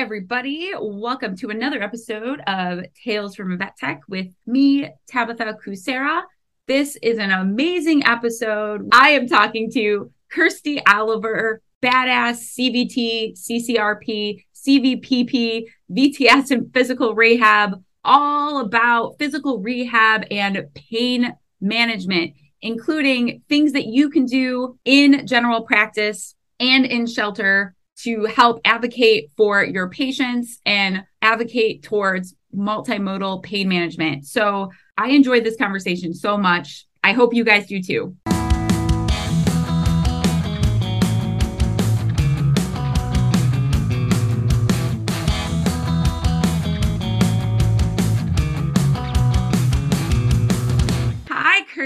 [0.00, 0.72] everybody.
[0.80, 6.22] Welcome to another episode of Tales from Vet Tech with me, Tabitha Kucera.
[6.66, 8.88] This is an amazing episode.
[8.92, 18.62] I am talking to Kirsty Oliver, badass CVT, CCRP, CVPP, VTS, and physical rehab, all
[18.62, 22.32] about physical rehab and pain management,
[22.62, 29.30] including things that you can do in general practice and in shelter to help advocate
[29.36, 34.26] for your patients and advocate towards multimodal pain management.
[34.26, 36.86] So I enjoyed this conversation so much.
[37.02, 38.16] I hope you guys do too.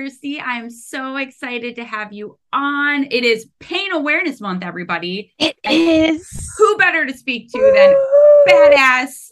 [0.04, 0.38] Kirsty.
[0.38, 3.04] I'm so excited to have you on.
[3.10, 5.32] It is Pain Awareness Month, everybody.
[5.38, 6.52] It is.
[6.58, 7.94] Who better to speak to than
[8.46, 9.30] badass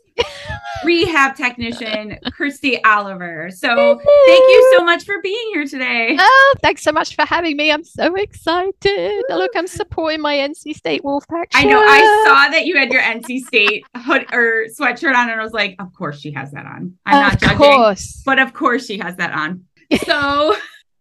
[0.84, 3.50] rehab technician Kirsty Oliver.
[3.50, 4.00] So thank
[4.48, 6.16] you so much for being here today.
[6.18, 7.70] Oh, thanks so much for having me.
[7.70, 9.24] I'm so excited.
[9.28, 11.46] Look, I'm supporting my NC State Wolfpack.
[11.54, 11.80] I know.
[11.80, 15.52] I saw that you had your NC State hood or sweatshirt on, and I was
[15.52, 16.94] like, of course she has that on.
[17.06, 18.22] I'm of not judging, course.
[18.24, 19.64] but of course she has that on.
[20.06, 20.54] So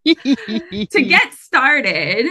[0.05, 2.27] to get started,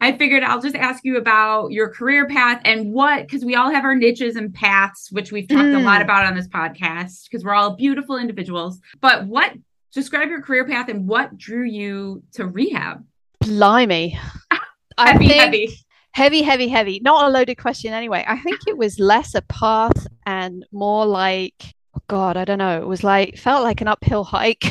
[0.00, 3.70] I figured I'll just ask you about your career path and what, because we all
[3.70, 5.80] have our niches and paths, which we've talked mm.
[5.80, 6.04] a lot mm.
[6.04, 8.78] about on this podcast, because we're all beautiful individuals.
[9.00, 9.54] But what,
[9.92, 13.04] describe your career path and what drew you to rehab?
[13.40, 14.18] Blimey.
[14.98, 15.78] heavy, heavy.
[16.12, 17.00] Heavy, heavy, heavy.
[17.00, 18.24] Not a loaded question anyway.
[18.26, 22.80] I think it was less a path and more like, oh God, I don't know.
[22.80, 24.64] It was like, felt like an uphill hike.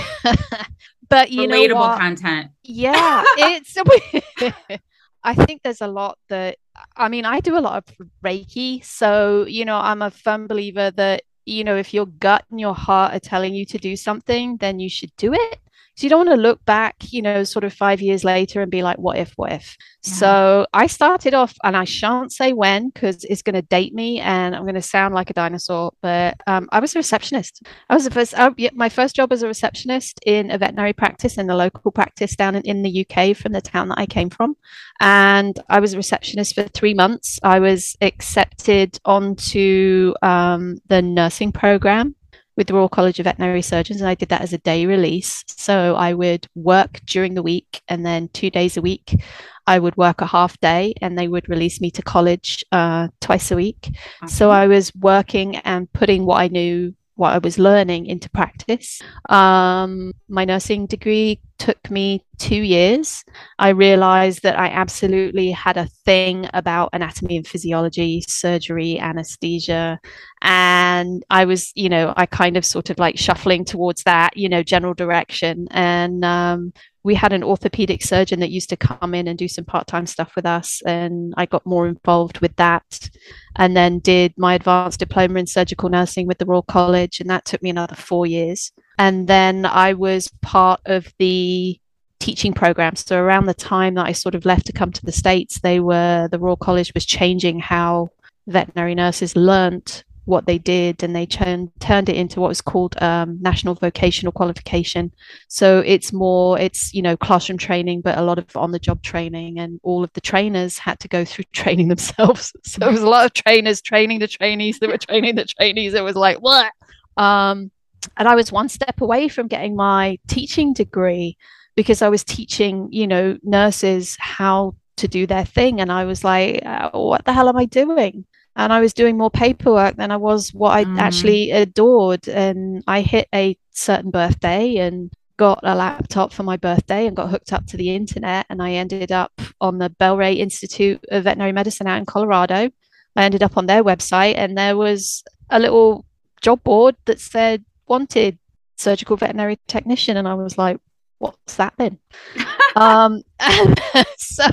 [1.13, 1.99] But you relatable know what?
[1.99, 2.51] content.
[2.63, 3.77] Yeah, it's.
[5.23, 6.57] I think there's a lot that
[6.97, 7.25] I mean.
[7.25, 11.63] I do a lot of Reiki, so you know, I'm a firm believer that you
[11.63, 14.89] know if your gut and your heart are telling you to do something, then you
[14.89, 15.59] should do it.
[15.95, 18.71] So you don't want to look back, you know, sort of five years later and
[18.71, 19.77] be like, what if, what if?
[20.03, 20.13] Yeah.
[20.13, 24.19] So I started off, and I shan't say when because it's going to date me
[24.19, 27.61] and I'm going to sound like a dinosaur, but um, I was a receptionist.
[27.89, 30.93] I was the first, uh, yeah, my first job as a receptionist in a veterinary
[30.93, 34.07] practice in the local practice down in, in the UK from the town that I
[34.07, 34.57] came from.
[34.99, 37.39] And I was a receptionist for three months.
[37.43, 42.15] I was accepted onto um, the nursing program
[42.55, 45.43] with the Royal College of Veterinary Surgeons, and I did that as a day release.
[45.47, 49.21] So I would work during the week, and then two days a week,
[49.65, 53.51] I would work a half day, and they would release me to college uh, twice
[53.51, 53.89] a week.
[54.27, 59.01] So I was working and putting what I knew what I was learning into practice.
[59.29, 63.23] Um, my nursing degree took me two years.
[63.57, 69.97] I realized that I absolutely had a thing about anatomy and physiology, surgery, anesthesia.
[70.41, 74.49] And I was, you know, I kind of sort of like shuffling towards that, you
[74.49, 75.69] know, general direction.
[75.71, 79.63] And um, we had an orthopedic surgeon that used to come in and do some
[79.63, 83.09] part-time stuff with us and i got more involved with that
[83.57, 87.43] and then did my advanced diploma in surgical nursing with the royal college and that
[87.43, 91.79] took me another four years and then i was part of the
[92.19, 92.95] teaching program.
[92.95, 95.79] So around the time that i sort of left to come to the states they
[95.79, 98.09] were the royal college was changing how
[98.47, 103.01] veterinary nurses learnt what they did and they turned turned it into what was called
[103.01, 105.11] um, national vocational qualification.
[105.49, 109.01] So it's more it's you know classroom training but a lot of on the job
[109.01, 112.53] training and all of the trainers had to go through training themselves.
[112.63, 115.93] So there was a lot of trainers training the trainees that were training the trainees.
[115.93, 116.71] It was like what?
[117.17, 117.71] Um,
[118.17, 121.37] and i was one step away from getting my teaching degree
[121.75, 126.23] because i was teaching you know nurses how to do their thing and i was
[126.23, 128.25] like uh, what the hell am i doing
[128.55, 130.99] and I was doing more paperwork than I was what I mm.
[130.99, 132.27] actually adored.
[132.27, 137.29] And I hit a certain birthday and got a laptop for my birthday and got
[137.29, 138.45] hooked up to the internet.
[138.49, 142.69] And I ended up on the Bel-Rea Institute of Veterinary Medicine out in Colorado.
[143.15, 146.03] I ended up on their website, and there was a little
[146.41, 148.37] job board that said wanted
[148.77, 150.17] surgical veterinary technician.
[150.17, 150.77] And I was like,
[151.19, 151.99] what's that then?
[152.75, 153.21] um,
[154.17, 154.45] so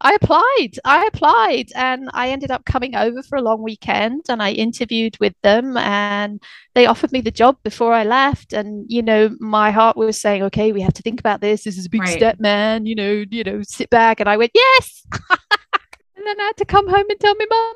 [0.00, 0.78] I applied.
[0.84, 5.18] I applied and I ended up coming over for a long weekend and I interviewed
[5.18, 6.40] with them and
[6.74, 8.52] they offered me the job before I left.
[8.52, 11.64] And, you know, my heart was saying, okay, we have to think about this.
[11.64, 12.16] This is a big right.
[12.16, 12.86] step, man.
[12.86, 14.20] You know, you know, sit back.
[14.20, 15.04] And I went, yes.
[15.30, 17.74] and then I had to come home and tell my mum.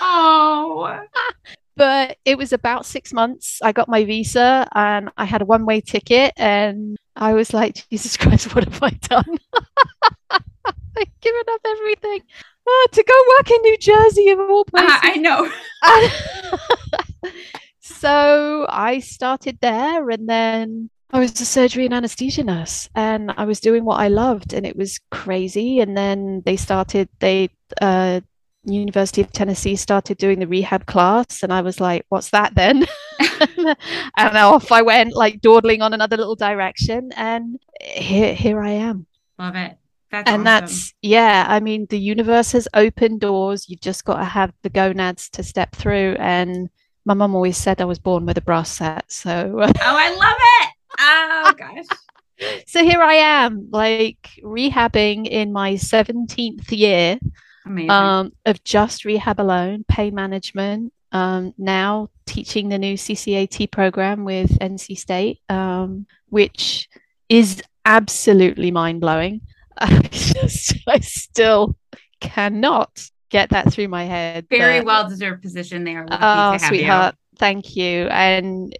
[0.00, 1.04] Oh.
[1.76, 3.60] But it was about six months.
[3.62, 7.88] I got my visa and I had a one way ticket and I was like,
[7.90, 9.38] Jesus Christ, what have I done?
[10.30, 12.20] I've given up everything.
[12.66, 14.90] uh, to go work in New Jersey of all places.
[14.90, 15.50] Uh, I know.
[17.80, 23.44] so I started there and then I was a surgery and anesthesia nurse and I
[23.44, 25.80] was doing what I loved and it was crazy.
[25.80, 27.50] And then they started, they,
[27.80, 28.20] uh,
[28.64, 32.86] University of Tennessee started doing the rehab class and I was like, what's that then?
[34.16, 39.06] and off I went like dawdling on another little direction and here, here I am.
[39.38, 39.76] Love it.
[40.10, 40.44] That's and awesome.
[40.44, 44.70] that's yeah i mean the universe has opened doors you've just got to have the
[44.70, 46.70] gonads to step through and
[47.04, 50.36] my mum always said i was born with a brass set so oh i love
[50.38, 50.70] it
[51.00, 51.98] oh gosh
[52.66, 57.18] so here i am like rehabbing in my 17th year.
[57.90, 64.50] Um, of just rehab alone pain management um, now teaching the new ccat program with
[64.58, 66.88] nc state um, which
[67.28, 69.40] is absolutely mind-blowing
[69.78, 71.76] I just I still
[72.20, 74.46] cannot get that through my head.
[74.48, 76.06] Very well deserved position there.
[76.06, 78.06] Lucky Oh, to have sweetheart, thank you.
[78.06, 78.76] And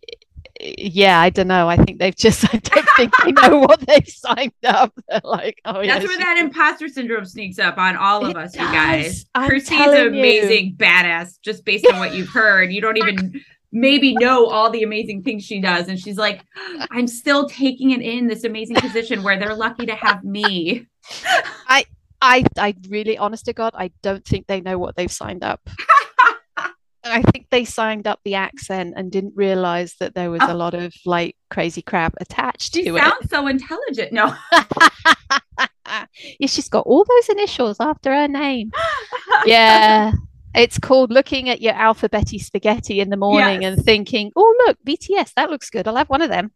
[0.64, 1.68] yeah, I don't know.
[1.68, 4.92] I think they've just I don't think they know what they've signed up.
[5.08, 5.84] They're like, oh.
[5.84, 9.24] That's where that imposter syndrome sneaks up on all of It us, you guys.
[9.24, 9.26] does.
[9.34, 10.20] I'm an you.
[10.20, 12.72] amazing badass, just based on what you've heard.
[12.72, 13.40] You don't even
[13.72, 15.88] maybe know all the amazing things she does.
[15.88, 16.42] And she's like,
[16.90, 20.86] I'm still taking it in this amazing position where they're lucky to have me.
[21.68, 21.84] I,
[22.22, 25.68] I I really honest to God, I don't think they know what they've signed up.
[27.04, 30.52] I think they signed up the accent and didn't realize that there was Oh.
[30.52, 33.00] a lot of like crazy crap attached She to it.
[33.02, 34.12] sounds so intelligent.
[34.12, 34.34] No.
[36.38, 38.70] yeah, she's got all those initials after her name.
[39.44, 40.12] yeah.
[40.54, 43.76] It's called looking at your alphabety spaghetti in the morning Yes.
[43.76, 45.88] and thinking, oh, look, VTS, that looks good.
[45.88, 46.52] I'll have one of them.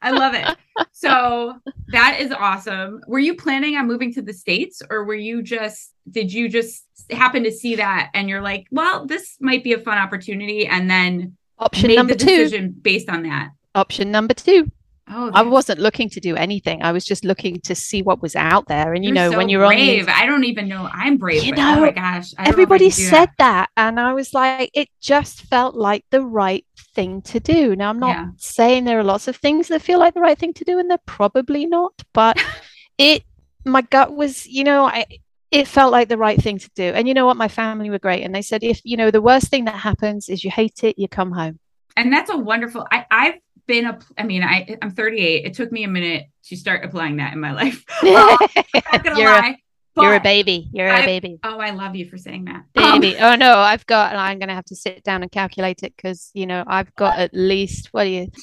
[0.00, 0.56] I love it.
[1.02, 1.54] So
[1.88, 3.00] that is awesome.
[3.08, 6.84] Were you planning on moving to the States or were you just, did you just
[7.10, 10.88] happen to see that and you're like, well, this might be a fun opportunity and
[10.88, 12.26] then Option made number the two.
[12.26, 13.50] decision based on that?
[13.74, 14.70] Option number two.
[15.14, 16.82] Oh, I wasn't looking to do anything.
[16.82, 18.94] I was just looking to see what was out there.
[18.94, 20.06] And you know, so when you're on brave.
[20.06, 21.44] these- I don't even know I'm brave.
[21.44, 22.32] You but, oh my know, gosh.
[22.38, 23.38] I don't know everybody said that.
[23.38, 23.68] that.
[23.76, 26.64] and i was like it just felt like the right
[26.94, 28.26] thing to do now i'm not Yeah.
[28.36, 30.90] saying there are lots of things that feel like the right thing to do and
[30.90, 32.36] they're probably not but
[32.98, 33.22] it
[33.64, 35.04] my gut was you know i
[35.50, 37.98] it felt like the right thing to do and you know what my family were
[37.98, 40.82] great and they said if you know the worst thing that happens is you hate
[40.84, 41.58] it you come home
[41.96, 43.34] and that's a wonderful I, i've
[43.66, 47.16] been a i mean i i'm 38 it took me a minute to start applying
[47.16, 49.56] that in my life Oh, not gonna you're, a, lie
[49.96, 53.00] you're a baby you're a I- baby oh i love you for saying that Um,
[53.00, 56.30] baby oh no i've got i'm gonna have to sit down and calculate it because
[56.34, 58.28] you know i've got at least what do you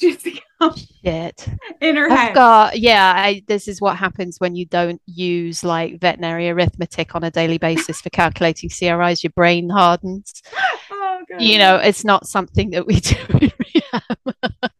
[1.02, 1.48] shit
[1.80, 3.14] in her I've head got yeah.
[3.16, 7.58] I, this is what happens when you don't use like veterinary arithmetic on a daily
[7.58, 9.24] basis for calculating CRIs.
[9.24, 10.42] Your brain hardens.
[10.90, 11.40] oh, God.
[11.40, 14.02] You know, it's not something that we do in rehab.
[14.24, 14.72] but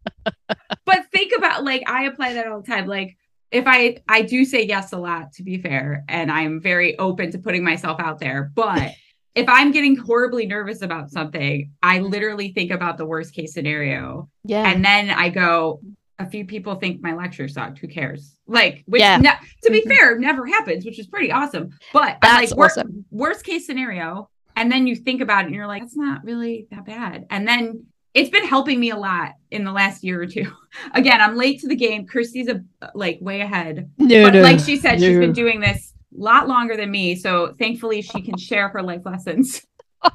[1.20, 3.16] think about like i apply that all the time like
[3.50, 7.30] if i i do say yes a lot to be fair and i'm very open
[7.30, 8.92] to putting myself out there but
[9.34, 14.28] if i'm getting horribly nervous about something i literally think about the worst case scenario
[14.44, 15.80] Yeah, and then I go,
[16.18, 17.78] a few people think my lecture sucked.
[17.78, 18.36] Who cares?
[18.46, 19.16] Like, which Yeah.
[19.18, 19.88] ne- to be Mhm.
[19.88, 21.70] fair, never happens, which is pretty awesome.
[21.94, 23.04] But That's like, wor- awesome.
[23.10, 26.66] worst case scenario, and then you think about it, and you're like, that's not really
[26.72, 27.24] that bad.
[27.30, 30.50] And then it's been helping me a lot in the last year or two.
[30.94, 32.06] Again, I'm late to the game.
[32.06, 32.62] Kirsty's a
[32.94, 36.76] like way ahead, no, but like she said, she's been doing this a lot longer
[36.76, 37.14] than me.
[37.16, 39.62] So thankfully, she can share her life lessons.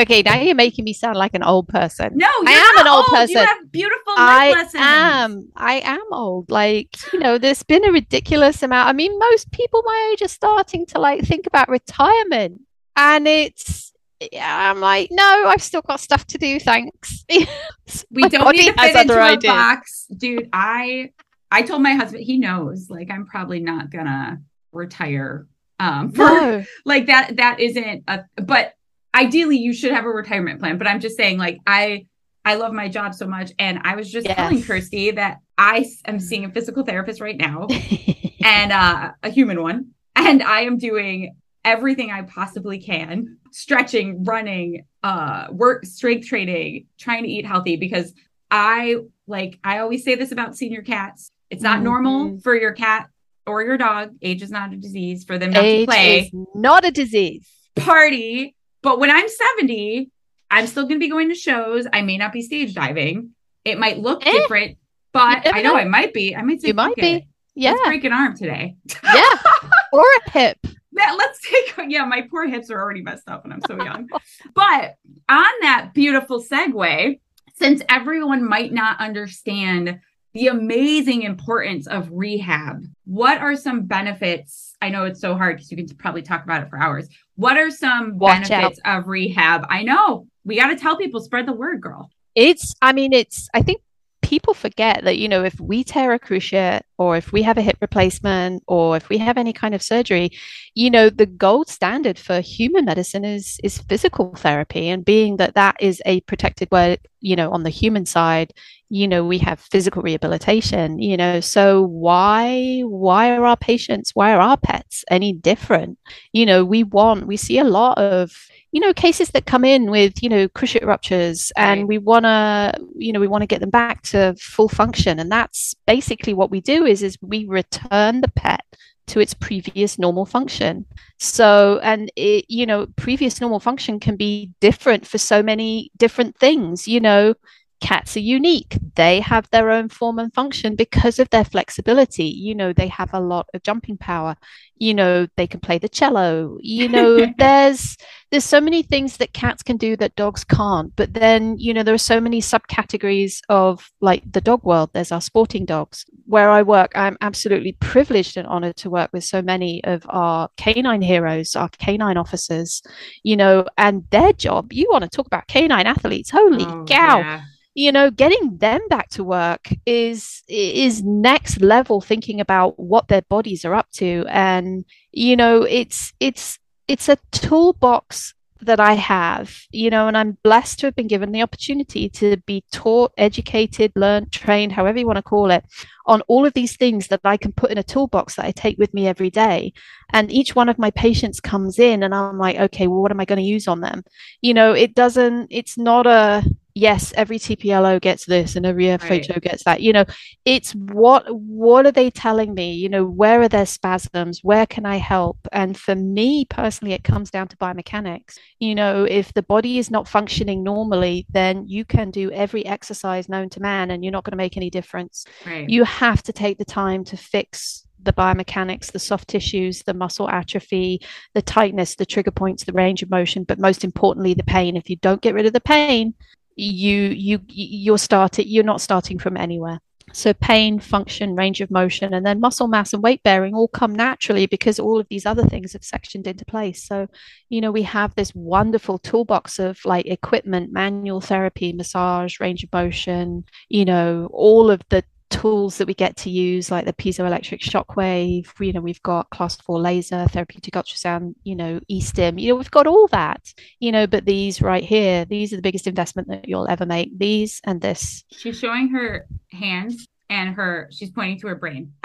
[0.00, 2.10] Okay, now you're making me sound like an old person.
[2.14, 3.30] No, I you're am not an old You person.
[3.30, 4.82] You have beautiful life I lessons.
[4.84, 5.52] am.
[5.56, 6.50] I am old.
[6.52, 8.88] Like, you know, there's been a ridiculous amount.
[8.88, 12.60] I mean, most people my age are starting to like think about retirement.
[12.94, 13.87] And it's
[14.32, 17.24] yeah, I'm like, no, I've still got stuff to do, thanks.
[18.10, 19.50] we don't need to fit into a ideas.
[19.52, 21.10] box dude i
[21.50, 24.38] i told my husband he knows like i'm probably not gonna
[24.72, 25.46] retire
[25.80, 26.64] um for No.
[26.84, 28.74] like that that isn't a but
[29.14, 32.06] ideally you should have a retirement plan but i'm just saying like i
[32.44, 36.20] i love my job so much and i was just telling Kirsty that I am
[36.20, 37.66] seeing a physical therapist right now
[38.44, 39.88] and uh, a human one.
[40.14, 41.34] And I am doing
[41.64, 48.14] everything I possibly can, stretching, running, uh, work, strength training, trying to eat healthy because
[48.50, 48.96] I
[49.26, 51.30] like, I always say this about senior cats.
[51.50, 52.42] It's not normal Mhm.
[52.42, 53.08] for your cat
[53.46, 54.14] or your dog.
[54.22, 57.48] Age is not a disease for them not to Age play, is not a disease.
[57.76, 58.54] party.
[58.82, 60.10] But when I'm 70,
[60.50, 61.86] I'm still going to be going to shows.
[61.92, 63.30] I may not be stage diving.
[63.64, 64.78] It might look Eh, different,
[65.12, 65.76] but I know know.
[65.76, 66.34] I might be.
[66.36, 67.12] I might say, You might "Fuck be.
[67.14, 67.24] it."
[67.56, 67.72] Yeah.
[67.72, 68.76] Let's break an arm today.
[69.02, 69.22] Yeah.
[69.92, 70.58] or a hip.
[70.98, 74.08] Yeah, let's take yeah, my poor hips are already messed up and I'm so young.
[74.54, 74.96] but
[75.28, 77.20] on that beautiful segue,
[77.54, 80.00] since everyone might not understand
[80.34, 84.76] the amazing importance of rehab, what are some benefits?
[84.80, 87.08] I know it's so hard because you can probably talk about it for hours.
[87.36, 89.66] What are some Watch benefits of rehab?
[89.68, 92.10] I know we got to tell people, spread the word, girl.
[92.34, 93.82] It's, I mean, it's, I think
[94.22, 97.62] people forget that, you know, if we tear a cruciate or if we have a
[97.62, 100.30] hip replacement or if we have any kind of surgery,
[100.74, 104.88] you know, the gold standard for human medicine is is physical therapy.
[104.88, 108.52] And being that that is a protected word, you know, on the human side,
[108.90, 114.32] you know, we have physical rehabilitation, you know, so why why are our patients, why
[114.32, 115.98] are our pets any different?
[116.32, 118.32] You know, we want, we see a lot of
[118.72, 121.88] you know cases that come in with you know cruciate ruptures and Right.
[121.88, 125.18] we want to you know we want to get them back to full function.
[125.18, 128.60] And that's basically what we do is is we return the pet
[129.08, 130.84] to its previous normal function.
[131.18, 136.36] So and it you know previous normal function can be different for so many different
[136.36, 137.34] things you know
[137.80, 138.76] cats are unique.
[138.96, 142.24] They have their own form and function because of their flexibility.
[142.26, 144.36] You know they have a lot of jumping power.
[144.76, 146.58] You know they can play the cello.
[146.60, 147.96] You know there's
[148.30, 150.94] there's so many things that cats can do that dogs can't.
[150.96, 154.90] But then you know there are so many subcategories of like the dog world.
[154.92, 156.04] There's our sporting dogs.
[156.26, 160.48] Where i work i'm absolutely privileged and honored to work with so many of our
[160.58, 162.82] canine heroes our canine officers
[163.22, 166.30] you know and their job you want to talk about canine athletes?
[166.30, 167.20] Holy Oh, cow.
[167.20, 167.42] yeah.
[167.78, 173.22] You know getting them back to work is is next level thinking about what their
[173.22, 176.58] bodies are up to and you know it's it's
[176.88, 181.30] it's a toolbox that I have, you know, and I'm blessed to have been given
[181.30, 185.64] the opportunity to be taught, educated, learned, trained, however you want to call it,
[186.06, 188.76] on all of these things that I can put in a toolbox that I take
[188.76, 189.72] with me every day.
[190.12, 193.20] And each one of my patients comes in and I'm like, okay, well, what am
[193.20, 194.02] I going to use on them?
[194.42, 196.42] You know, it doesn't, it's not a,
[196.78, 199.80] yes, every TPLO gets this and every FHO gets that.
[199.80, 200.04] You know,
[200.44, 202.72] it's what what are they telling me?
[202.74, 204.40] You know, where are their spasms?
[204.44, 205.38] Where can I help?
[205.52, 208.38] And for me personally, it comes down to biomechanics.
[208.60, 213.28] You know, if the body is not functioning normally, then you can do every exercise
[213.28, 215.24] known to man and you're not going to make any difference.
[215.44, 215.68] Right.
[215.68, 220.30] You have to take the time to fix the biomechanics, the soft tissues, the muscle
[220.30, 221.00] atrophy,
[221.34, 224.76] the tightness, the trigger points, the range of motion, but most importantly, the pain.
[224.76, 226.14] If you don't get rid of the pain,
[226.58, 229.80] you you you're starting you're not starting from anywhere.
[230.14, 233.94] So pain function range of motion and then muscle mass and weight bearing all come
[233.94, 236.82] naturally because all of these other things have sectioned into place.
[236.82, 237.08] So
[237.48, 242.72] you know we have this wonderful toolbox of like equipment manual therapy massage range of
[242.72, 247.60] motion you know all of the tools that we get to use like the piezoelectric
[247.60, 252.56] shockwave you know we've got class 4 laser therapeutic ultrasound you know e-stim you know
[252.56, 256.28] we've got all that you know but these right here these are the biggest investment
[256.28, 261.38] that you'll ever make these and this She's showing her hands and her she's pointing
[261.40, 261.92] to her brain.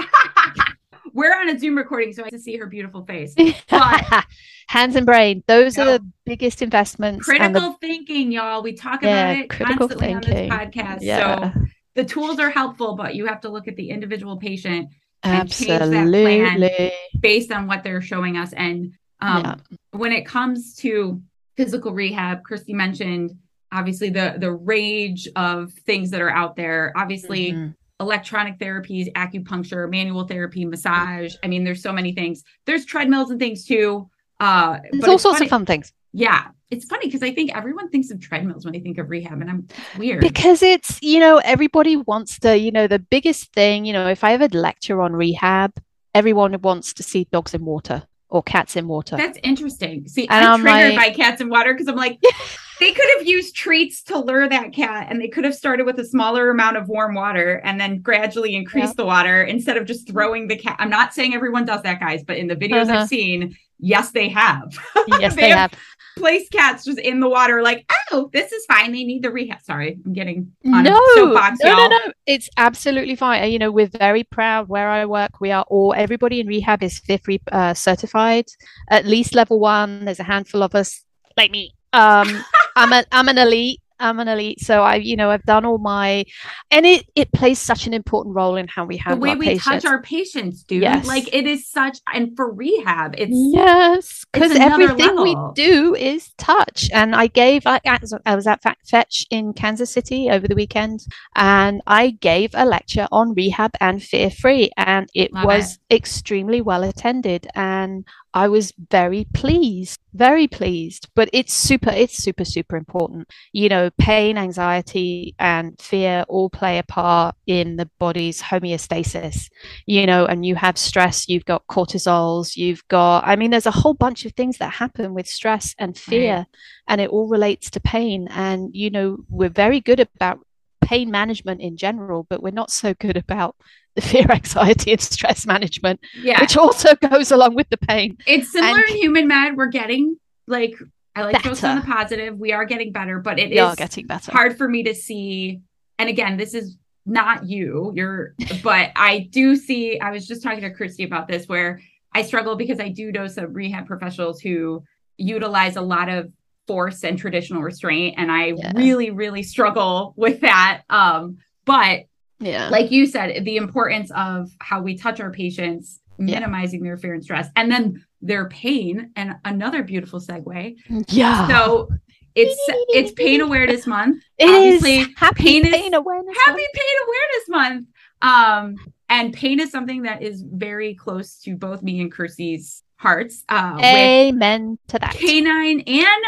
[1.16, 3.36] We're on a Zoom recording, so I get to see her beautiful face.
[3.70, 4.26] But-
[4.68, 8.64] hands and brain those are the biggest investments critical the, thinking, y'all.
[8.64, 10.52] We talk Yeah, about it constantly thinking.
[10.52, 10.98] on this podcast.
[11.02, 11.60] yeah So
[11.96, 14.90] the tools are helpful, but you have to look at the individual patient
[15.24, 16.92] and change that plan.
[17.20, 18.52] based on what they're showing us.
[18.54, 19.56] And um, Yeah.
[19.92, 21.22] when it comes to
[21.56, 23.32] physical rehab, Kirsty mentioned
[23.72, 26.92] obviously the the range of things that are out there.
[26.96, 27.76] Obviously, Mhm.
[28.00, 31.36] electronic therapies, acupuncture, manual therapy, massage.
[31.44, 32.44] I mean, there's so many things.
[32.66, 34.10] There's treadmills and things too.
[34.40, 37.90] Uh, there's all sorts funny- of fun things Yeah, it's funny because I think everyone
[37.90, 39.68] thinks of treadmills when they think of rehab, and I'm
[39.98, 40.22] weird.
[40.22, 44.24] because it's you know everybody wants to you know the biggest thing you know if
[44.24, 45.72] i ever lecture on rehab
[46.16, 50.08] everyone wants to see dogs in water or cats in water That's interesting.
[50.08, 52.20] See, And I'm I'm triggered like- by cats in water because I'm like,
[52.80, 56.00] they could have used treats to lure that cat, and they could have started with
[56.00, 58.94] a smaller amount of warm water and then gradually increase Yeah.
[58.98, 60.78] the water instead of just throwing the cat.
[60.80, 63.02] I'm not saying everyone does that, guys, but in the videos Uh-huh.
[63.02, 64.74] I've seen, yes, they have
[65.20, 65.80] yes They they have- have
[66.16, 68.92] placed cats just in the water, like, oh, this is fine.
[68.92, 69.62] They need the rehab.
[69.64, 71.90] Sorry, I'm getting on no, soapbox, no, no, y'all.
[71.90, 72.00] no.
[72.28, 73.52] It's absolutely fine.
[73.52, 75.42] You know, we're very proud where I work.
[75.42, 78.46] We are all, everybody in rehab is Fear Free uh, certified,
[78.90, 80.06] at least level one.
[80.06, 81.04] There's a handful of us
[81.36, 81.74] like me.
[81.94, 83.82] Um, I'm a, I'm an elite.
[84.00, 84.60] I'm an elite.
[84.62, 86.26] So I, you know, I've done all my,
[86.72, 89.46] and it it plays such an important role in how we have the way we
[89.46, 89.66] patients.
[89.66, 90.82] touch our patients, dude.
[90.82, 91.08] Yes.
[91.08, 96.90] Like it is such, and for rehab, it's Yes, because everything we do is touch.
[96.94, 97.80] And I gave, I,
[98.26, 103.08] I was at Fetch in Kansas City over the weekend, and I gave a lecture
[103.12, 107.48] on rehab and fear free, and it Love was extremely well attended.
[107.56, 111.10] And I was very pleased, very pleased.
[111.16, 113.30] But it's super, it's super, super important.
[113.52, 119.50] You know, pain, anxiety, and fear all play a part in the body's homeostasis
[119.86, 123.72] you know, and you have stress, you've got cortisols, you've got, I mean, there's a
[123.72, 126.46] whole bunch of things that happen with stress and fear,
[126.88, 128.28] and it all relates to pain.
[128.32, 130.40] And, you know, we're very good about
[130.86, 133.56] pain management in general, but we're not so good about
[133.96, 138.18] the fear, anxiety, and stress management, yeah, which also goes along with the pain.
[138.28, 139.56] it's similar and- in human med.
[139.58, 140.74] We're getting like
[141.16, 142.38] I like to focus on the positive.
[142.40, 144.32] We are getting better, but it We is getting better.
[144.32, 145.62] hard for me to see.
[146.00, 146.76] And again, this is
[147.06, 150.00] not you, you're, but I do see.
[150.00, 151.82] I was just talking to Kirsty about this, where
[152.14, 154.84] I struggle because I do know some rehab professionals who
[155.18, 156.32] utilize a lot of
[156.68, 158.72] force and traditional restraint, and I Yeah.
[158.76, 160.82] really, really struggle with that.
[160.90, 162.02] Um, but
[162.40, 162.70] Yeah.
[162.70, 166.40] like you said, the importance of how we touch our patients, Yeah.
[166.40, 169.12] minimizing their fear and stress, and then their pain.
[169.16, 170.76] And another beautiful segue.
[171.10, 171.48] yeah.
[171.48, 171.90] So
[172.36, 172.56] it's
[172.90, 174.24] it's Pain Awareness Month.
[174.38, 176.36] It is obviously, happy pain pain, is- awareness.
[176.46, 176.74] Happy Month.
[176.74, 177.88] Pain Awareness Month.
[178.22, 178.76] Um,
[179.10, 183.44] and pain is something that is very close to both me and Kirsty's hearts.
[183.50, 185.12] Uh, Amen to that.
[185.14, 186.24] canine and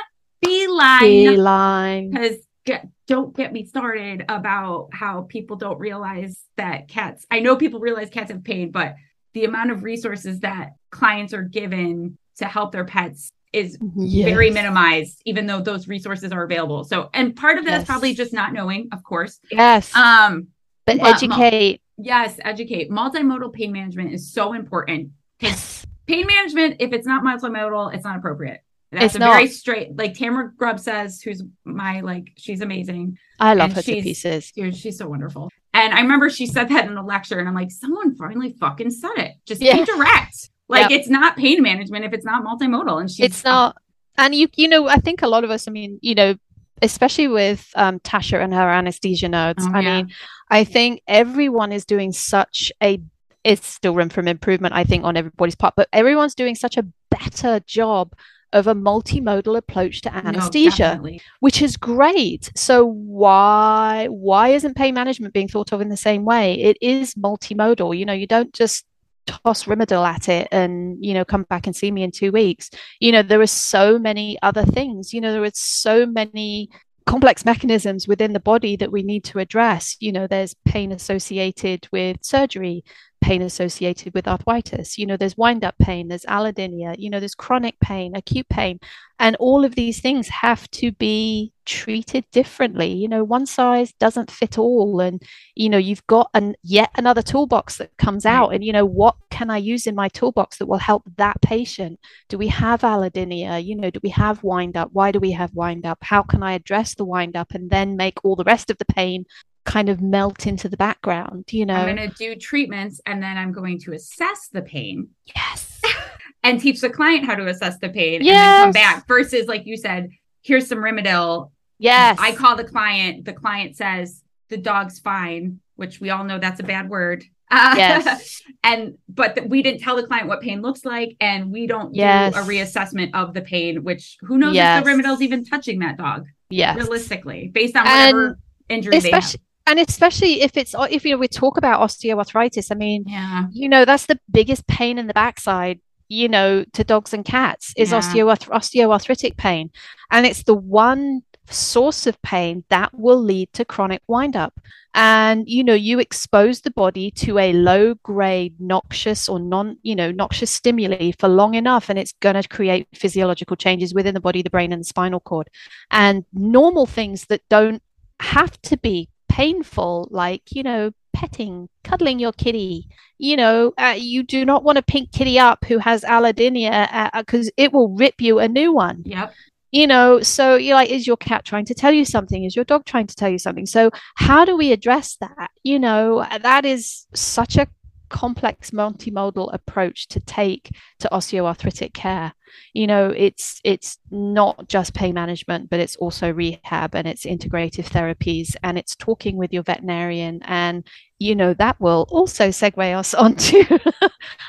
[0.46, 2.10] Feline.
[2.12, 7.56] because get, don't get me started about how people don't realize that cats i know
[7.56, 8.96] people realize cats have pain but
[9.34, 15.22] the amount of resources that clients are given to help their pets is very minimized
[15.25, 17.88] even though those resources are available so and part of that is Yes.
[17.88, 19.96] probably just not knowing of course Yes.
[19.96, 20.48] um
[20.86, 21.82] but but- educate.
[21.98, 25.86] yes educate multimodal pain management is so important Yes.
[26.08, 28.60] pain management if it's not multimodal it's not appropriate
[28.91, 33.54] that's It's a very straight like tamara grubb says who's my like she's amazing I
[33.54, 34.52] love and her to pieces.
[34.52, 35.50] Dude, she's so wonderful.
[35.74, 38.91] And I remember she said that in a lecture, and I'm like, someone finally fucking
[38.91, 39.34] said it.
[39.45, 39.76] Just Yeah.
[39.78, 40.50] be direct.
[40.67, 43.00] Like it's not pain management if it's not multimodal.
[43.02, 43.78] And she's it's not
[44.17, 46.36] and you you know i think a lot of us i mean you know
[46.82, 49.95] especially with um tasha and her anesthesia notes Oh, i yeah.
[49.98, 50.12] mean
[50.50, 53.00] i think everyone is doing such a
[53.43, 56.86] it's still room for improvement i think on everybody's part but everyone's doing such a
[57.12, 58.13] better job
[58.53, 61.21] of a multimodal approach to anesthesia definitely.
[61.39, 62.51] which is great.
[62.55, 66.55] So why why isn't pain management being thought of in the same way?
[66.55, 67.97] It is multimodal.
[67.97, 68.86] You know you don't just
[69.27, 72.69] toss Rimadyl at it and you know come back and see me in two weeks.
[72.99, 75.13] You know there are so many other things.
[75.13, 76.69] You know there are so many
[77.05, 79.97] complex mechanisms within the body that we need to address.
[79.99, 82.84] You know there's pain associated with surgery
[83.21, 84.97] pain associated with arthritis.
[84.97, 88.80] You know there's wind up pain there's allodynia you know there's chronic pain acute pain.
[89.17, 92.91] And all of these things have to be treated differently.
[92.91, 94.99] You know one size doesn't fit all.
[94.99, 95.21] And
[95.56, 98.30] you know you've got an yet another toolbox that comes mm.
[98.30, 98.49] out.
[98.54, 101.99] And you know what can i use in my toolbox that will help that patient?
[102.30, 103.63] Do we have allodynia?
[103.63, 104.89] You know do we have wind up?
[104.93, 105.99] Why do we have wind up?
[106.01, 108.86] How can i address the wind up and then make all the rest of the
[108.86, 109.25] pain
[109.65, 113.36] kind of melt into the background you know I'm going to do treatments and then
[113.38, 115.82] I'm going to assess the pain yes
[116.43, 119.65] and teach the client how to assess the pain and then come back versus like
[119.65, 120.10] you said,
[120.43, 121.51] here's some Rimadyl.
[121.80, 126.38] yes I call the client, the client says the dog's fine, which we all know
[126.38, 127.23] that's a bad word.
[127.49, 131.51] Uh, yes and but th- we didn't tell the client what pain looks like and
[131.51, 132.34] we don't Yes.
[132.34, 134.80] do a reassessment of the pain which who knows Yes.
[134.80, 139.10] if the Rimadyl's even touching that dog yes realistically based on And whatever injury they
[139.12, 142.75] have especially and especially if it's uh, if you know we talk about osteoarthritis i
[142.75, 143.45] mean yeah.
[143.51, 147.73] you know that's the biggest pain in the backside you know to dogs and cats
[147.78, 147.99] is Yeah.
[147.99, 149.71] osteoarth- osteoarthritic pain.
[150.12, 154.60] And it's the one source of pain that will lead to chronic windup.
[154.93, 159.95] And you know you expose the body to a low grade noxious or non you
[159.95, 164.21] know noxious stimuli for long enough and it's going to create physiological changes within the
[164.21, 165.49] body the brain and the spinal cord.
[165.91, 167.82] And normal things that don't
[168.21, 172.88] have to be painful like you know petting cuddling your kitty.
[173.18, 177.52] You know uh, you do not want a pink kitty up who has allodynia because
[177.58, 179.04] it will rip you a new one.
[179.06, 179.34] Yep.
[179.72, 182.44] You know so you're like is your cat trying to tell you something?
[182.44, 183.66] Is your dog trying to tell you something?
[183.66, 185.50] So how do we address that?
[185.64, 187.68] You know that is such a
[188.10, 192.34] complex multimodal approach to take to osteoarthritic care.
[192.74, 197.89] You know it's it's not just pain management but it's also rehab and it's integrative
[197.89, 200.86] therapies and it's talking with your veterinarian and
[201.20, 203.63] you know that will also segue us onto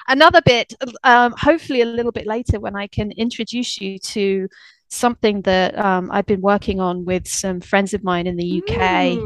[0.09, 4.49] another bit um, hopefully a little bit later when i can introduce you to
[4.89, 9.19] something that um, I've been working on with some friends of mine in the UK,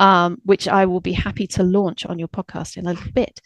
[0.00, 3.40] um, which I will be happy to launch on your podcast in a little bit.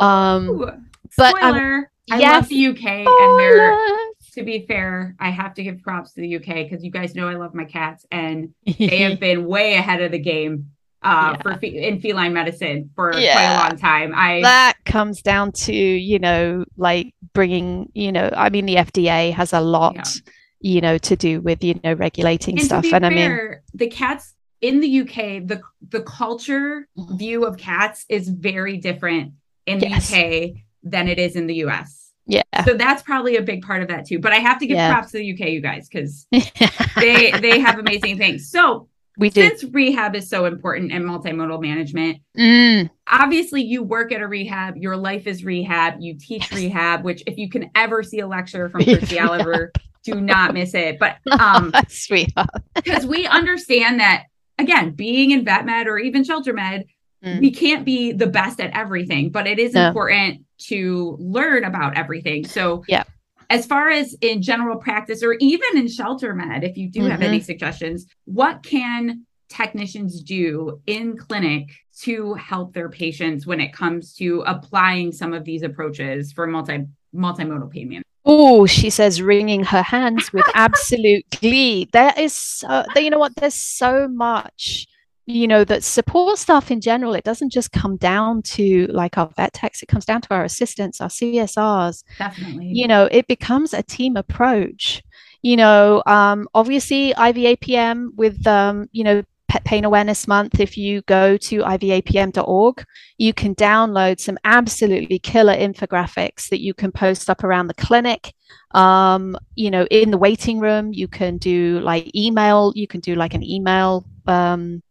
[0.00, 0.80] Um,
[1.16, 5.80] but Spoiler, I yes, love the UK, and to be fair, I have to give
[5.82, 9.20] props to the UK because you guys know I love my cats, and they have
[9.20, 10.70] been way ahead of the game
[11.02, 11.42] uh, yeah.
[11.42, 13.32] for fe- in feline medicine for yeah.
[13.32, 14.12] quite a long time.
[14.14, 19.32] I that comes down to you know like bringing you know I mean the FDA
[19.32, 19.94] has a lot.
[19.94, 20.32] Yeah
[20.64, 22.84] you know, to do with, you know, regulating and stuff.
[22.84, 27.16] and fair, I mean, the cats in the UK, the the culture mm-hmm.
[27.18, 29.34] view of cats is very different
[29.66, 30.10] in the yes.
[30.10, 32.12] UK than it is in the US.
[32.26, 32.42] Yeah.
[32.64, 34.18] So that's probably a big part of that too.
[34.18, 34.90] But I have to give yeah.
[34.90, 36.26] props to the UK, you guys, because
[36.96, 38.50] they they have amazing things.
[38.50, 39.42] So we do.
[39.42, 42.88] Since rehab is so important and multimodal management, mm.
[43.06, 47.36] obviously you work at a rehab, your life is rehab, you teach rehab, which if
[47.36, 49.70] you can ever see a lecture from Kirsty Oliver,
[50.04, 50.98] do not miss it.
[50.98, 52.48] But um sweetheart.
[52.74, 54.24] Because we understand that
[54.58, 56.84] again, being in vet med or even shelter med,
[57.24, 57.40] mm.
[57.40, 59.88] we can't be the best at everything, but it is no.
[59.88, 62.46] important to learn about everything.
[62.46, 63.04] So yeah.
[63.50, 67.10] As far as in general practice or even in shelter med, if you do mm-hmm.
[67.10, 71.68] have any suggestions, what can technicians do in clinic
[72.00, 76.86] to help their patients when it comes to applying some of these approaches for multi
[77.14, 78.03] multimodal pain management?
[78.24, 81.88] Oh, she says, wringing her hands with absolute glee.
[81.92, 83.36] There is, so, you know what?
[83.36, 84.86] There's so much,
[85.26, 87.14] you know, that support staff in general.
[87.14, 89.82] It doesn't just come down to like our vet techs.
[89.82, 92.02] It comes down to our assistants, our CSRs.
[92.18, 92.70] Definitely.
[92.72, 95.02] You know, it becomes a team approach.
[95.42, 99.22] You know, um, obviously IVAPM with, um, you know,
[99.54, 102.84] Pet Pain Awareness Month, if you go to ivapm.org,
[103.18, 108.34] you can download some absolutely killer infographics that you can post up around the clinic.
[108.72, 113.14] Um, you know, in the waiting room, you can do like email, you can do
[113.14, 114.82] like an email um,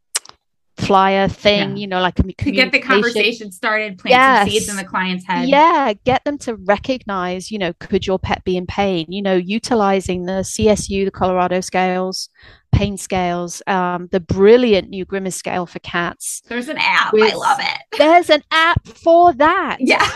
[0.78, 1.76] flyer thing, yeah.
[1.76, 4.40] you know, like to get the conversation started, plant yes.
[4.40, 5.50] some seeds in the client's head.
[5.50, 9.08] Yeah, get them to recognize, you know, could your pet be in pain?
[9.10, 12.30] You know, utilizing the CSU, the Colorado scales,
[12.74, 16.42] pain scales, um, the brilliant new Grimace scale for cats.
[16.48, 17.14] There's an app.
[17.14, 17.98] With, I love it.
[17.98, 19.78] There's an app for that.
[19.86, 20.10] Yeah.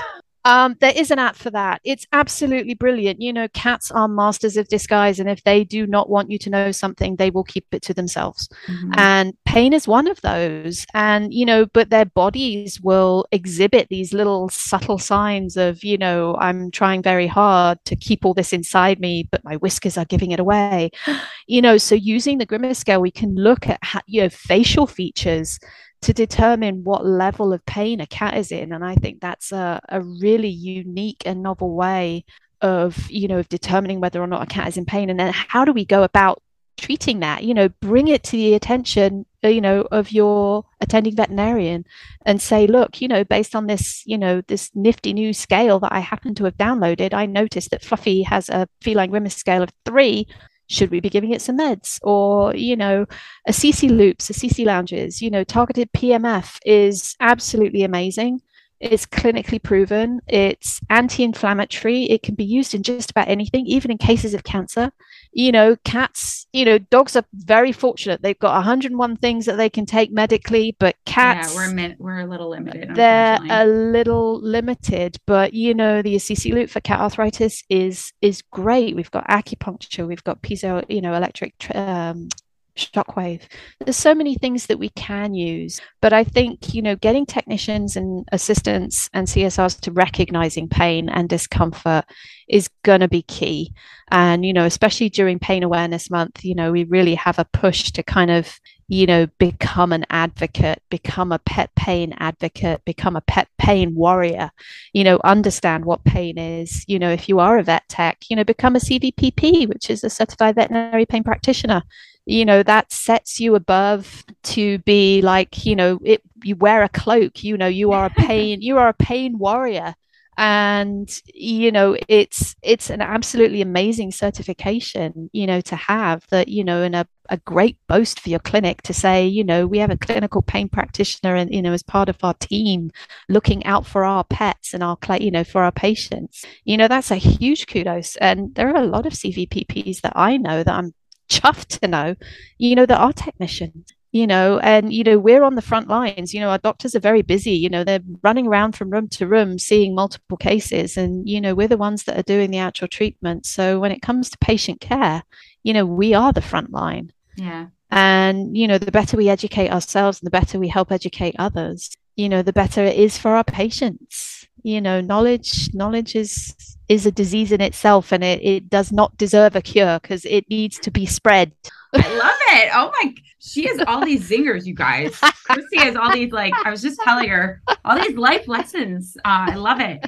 [0.45, 1.81] Um, there is an app for that.
[1.83, 3.21] It's absolutely brilliant.
[3.21, 6.49] You know, cats are masters of disguise, and if they do not want you to
[6.49, 8.47] know something, they will keep it to themselves.
[8.67, 8.91] Mm-hmm.
[8.95, 10.85] And pain is one of those.
[10.93, 16.35] And, you know, but their bodies will exhibit these little subtle signs of, you know,
[16.39, 20.31] I'm trying very hard to keep all this inside me, but my whiskers are giving
[20.31, 20.91] it away.
[21.47, 25.59] you know, so using the grimace scale, we can look at, you know, facial features
[26.01, 28.71] to determine what level of pain a cat is in.
[28.71, 32.25] And I think that's a, a really unique and novel way
[32.61, 35.09] of, you know, of determining whether or not a cat is in pain.
[35.09, 36.41] And then how do we go about
[36.77, 37.43] treating that?
[37.43, 41.85] You know, bring it to the attention, uh, you know, of your attending veterinarian
[42.25, 45.93] and say, look, you know, based on this, you know, this nifty new scale that
[45.93, 49.71] I happen to have downloaded, I noticed that Fluffy has a feline grimace scale of
[49.85, 50.27] three
[50.67, 51.99] should we be giving it some meds?
[52.03, 53.05] Or you know
[53.47, 58.41] Assisi loops Assisi lounges you know targeted PEMF is absolutely amazing.
[58.79, 60.21] It's clinically proven.
[60.27, 62.03] It's anti-inflammatory.
[62.03, 64.91] It can be used in just about anything even in cases of cancer
[65.31, 68.21] you know cats you know dogs are very fortunate.
[68.21, 72.25] They've got 101 things that they can take medically but cats yeah we're we're a
[72.25, 77.63] little limited they're a little limited but you know the Assisi loop for cat arthritis
[77.69, 78.95] is is great.
[78.95, 82.29] We've got acupuncture we've got piezo you know electric um,
[82.77, 83.41] shockwave.
[83.79, 87.95] There's so many things that we can use but i think you know getting technicians
[87.95, 92.05] and assistants and csrs to recognizing pain and discomfort
[92.47, 93.73] is going to be key.
[94.09, 97.91] And you know especially during pain awareness month you know we really have a push
[97.91, 103.21] to kind of you know become an advocate become a pet pain advocate become a
[103.21, 104.49] pet pain warrior.
[104.93, 106.85] You know understand what pain is.
[106.87, 110.05] You know if you are a vet tech you know become a cvpp which is
[110.05, 111.83] a certified veterinary pain practitioner
[112.27, 116.89] you know that sets you above to be like you know it you wear a
[116.89, 119.95] cloak you know you are a pain you are a pain warrior.
[120.39, 126.63] And you know it's it's an absolutely amazing certification you know to have that you
[126.63, 129.89] know and a, a great boast for your clinic to say you know we have
[129.89, 132.91] a clinical pain practitioner and you know as part of our team
[133.29, 136.45] looking out for our pets and our you know for our patients.
[136.65, 138.15] You know that's a huge kudos.
[138.17, 140.93] And there are a lot of cvpps that i know that i'm
[141.29, 142.15] chuffed to know.
[142.57, 146.33] You know that are technicians you know and you know we're on the front lines.
[146.33, 147.51] You know our doctors are very busy.
[147.51, 151.53] You know they're running around from room to room seeing multiple cases and you know
[151.53, 153.45] we're the ones that are doing the actual treatment.
[153.45, 155.23] So when it comes to patient care
[155.63, 157.11] you know we are the front line.
[157.35, 157.67] Yeah.
[157.91, 161.91] And you know the better we educate ourselves and the better we help educate others
[162.15, 164.47] you know the better it is for our patients.
[164.63, 169.15] You know knowledge knowledge is is a disease in itself and it, it does not
[169.17, 171.51] deserve a cure because it needs to be spread
[171.93, 172.71] I love it.
[172.73, 175.19] Oh my, she has all these zingers, you guys.
[175.45, 179.15] Kirsty has all these, like, I was just telling her, all these life lessons.
[179.23, 180.03] Uh, I love it.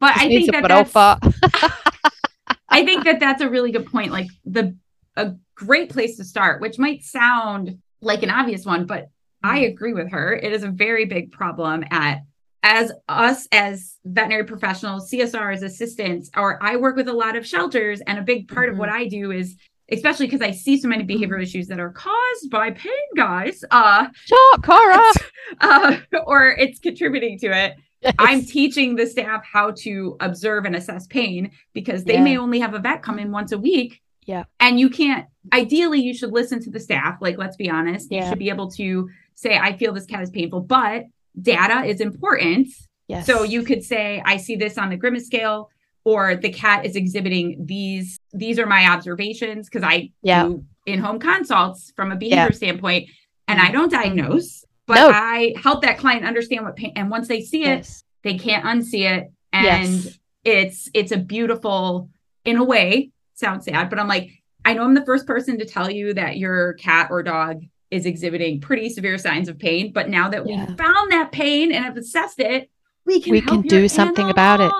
[0.00, 0.94] But I think that that's,
[2.68, 4.12] I think that that's a really good point.
[4.12, 4.76] Like the,
[5.16, 9.08] a great place to start, which might sound like an obvious one, but
[9.42, 9.68] I mm.
[9.70, 10.34] agree with her.
[10.34, 12.20] It is a very big problem at
[12.64, 18.00] as us as veterinary professionals, CSRs, assistants, or I work with a lot of shelters,
[18.06, 18.72] and a big part mm-hmm.
[18.72, 19.56] of what I do is
[19.92, 23.62] especially because I see so many behavioral issues that are caused by pain, guys.
[23.70, 25.12] Uh, Stop, Cara.
[25.60, 27.76] Uh, or it's contributing to it.
[28.00, 28.14] Yes.
[28.18, 32.24] I'm teaching the staff how to observe and assess pain because they yeah.
[32.24, 34.00] may only have a vet come in once a week.
[34.24, 34.44] Yeah.
[34.58, 37.18] And you can't, ideally, you should listen to the staff.
[37.20, 38.10] Like, let's be honest.
[38.10, 38.22] Yeah.
[38.22, 41.04] You should be able to say, I feel this cat is painful, but
[41.40, 42.68] data is important.
[43.08, 43.26] Yes.
[43.26, 45.70] So you could say, I see this on the grimace scale
[46.04, 50.44] or the cat is exhibiting these these are my observations because i yeah.
[50.44, 52.50] do in-home consults from a behavior yeah.
[52.50, 53.08] standpoint
[53.48, 55.10] and i don't diagnose but no.
[55.12, 58.04] i help that client understand what pain and once they see it yes.
[58.22, 60.18] they can't unsee it and yes.
[60.44, 62.08] it's it's a beautiful
[62.44, 64.30] in a way sounds sad but i'm like
[64.64, 68.06] i know i'm the first person to tell you that your cat or dog is
[68.06, 70.66] exhibiting pretty severe signs of pain but now that yeah.
[70.66, 72.70] we found that pain and have assessed it
[73.06, 74.72] we can we can do something about it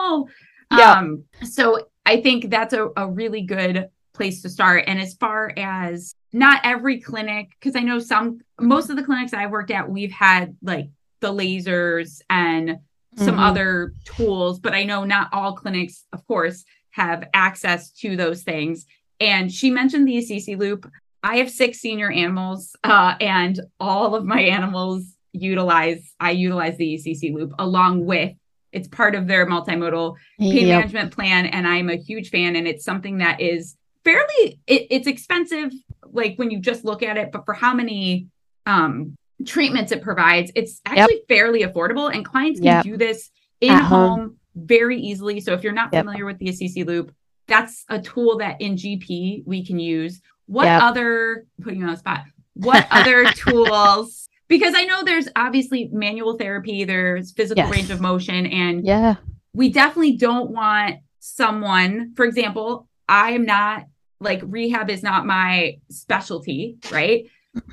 [0.79, 0.93] yeah.
[0.93, 4.85] Um, so I think that's a, a really good place to start.
[4.87, 9.33] And as far as not every clinic, because I know some, most of the clinics
[9.33, 10.89] I've worked at, we've had like
[11.21, 12.79] the lasers and
[13.17, 13.41] some mm-hmm.
[13.41, 18.87] other tools, but I know not all clinics, of course, have access to those things.
[19.21, 20.91] And she mentioned the Assisi loop.
[21.25, 26.95] I have six senior animals, uh, and all of my animals utilize, I utilize the
[26.95, 28.35] Assisi loop along with
[28.73, 30.81] it's part of their multimodal pain yep.
[30.81, 32.57] management plan, and I'm a huge fan.
[32.57, 35.73] And it's something that is fairly it, it's expensive,
[36.13, 38.27] like when you just look at it, but for how many
[38.67, 41.29] um, treatments it provides, it's actually yep.
[41.29, 42.85] fairly affordable, and clients can yep.
[42.85, 43.31] do this
[43.63, 45.41] in At home, home very easily.
[45.41, 47.15] So if you're not familiar with the Assisi Loop,
[47.47, 50.21] that's a tool that in GP we can use.
[50.47, 52.25] What other putting you on the spot?
[52.55, 57.73] What other tools because I know there's obviously manual therapy, there's physical yes.
[57.73, 59.17] range of motion, and yeah,
[59.53, 63.87] we definitely don't want someone, for example, I am not
[64.21, 67.27] like rehab is not my specialty, right?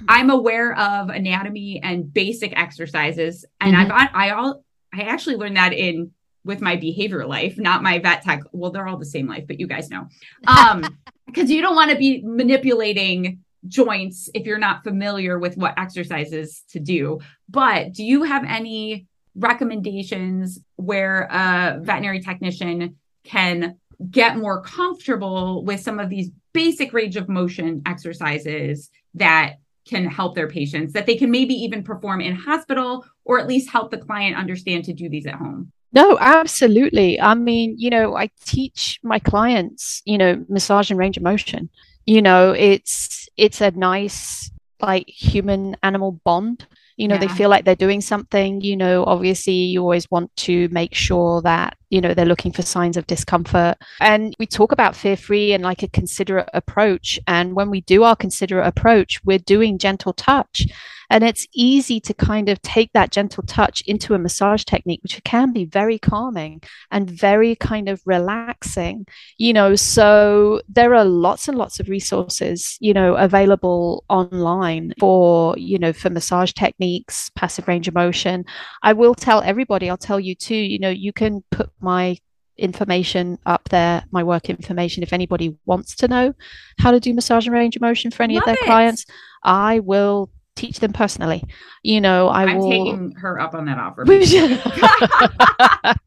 [0.07, 3.91] I'm aware of anatomy and basic exercises, and mm-hmm.
[3.91, 6.11] I've I all I actually learned that in
[6.43, 8.41] with my behavior life, not my vet tech.
[8.51, 10.07] Well, they're all the same life, but you guys know.
[10.47, 10.85] Um,
[11.27, 16.63] because you don't want to be manipulating joints if you're not familiar with what exercises
[16.71, 17.19] to do.
[17.47, 23.77] But do you have any recommendations where a veterinary technician can
[24.09, 30.35] get more comfortable with some of these basic range of motion exercises that can help
[30.35, 33.97] their patients that they can maybe even perform in hospital or at least help the
[33.97, 35.71] client understand to do these at home?
[35.93, 37.19] No, absolutely.
[37.19, 41.69] I mean, you know, I teach my clients, you know, massage and range of motion
[42.05, 44.51] you know it's it's a nice
[44.81, 46.65] like human animal bond
[46.97, 47.21] you know yeah.
[47.21, 51.41] they feel like they're doing something you know obviously you always want to make sure
[51.41, 55.53] that you know they're looking for signs of discomfort and we talk about fear free
[55.53, 60.13] and like a considerate approach and when we do our considerate approach we're doing gentle
[60.13, 60.65] touch
[61.11, 65.21] and it's easy to kind of take that gentle touch into a massage technique, which
[65.25, 69.05] can be very calming and very kind of relaxing,
[69.37, 69.75] you know.
[69.75, 75.91] So there are lots and lots of resources, you know, available online for, you know,
[75.91, 78.45] for massage techniques, passive range of motion.
[78.81, 82.17] I will tell everybody, I'll tell you too, you know, you can put my
[82.57, 85.03] information up there, my work information.
[85.03, 86.33] If anybody wants to know
[86.79, 88.65] how to do massage and range of motion for any Love of their it.
[88.65, 89.05] clients,
[89.43, 91.43] I will teach them personally.
[91.83, 94.03] You know, I I'm will taking her up on that offer.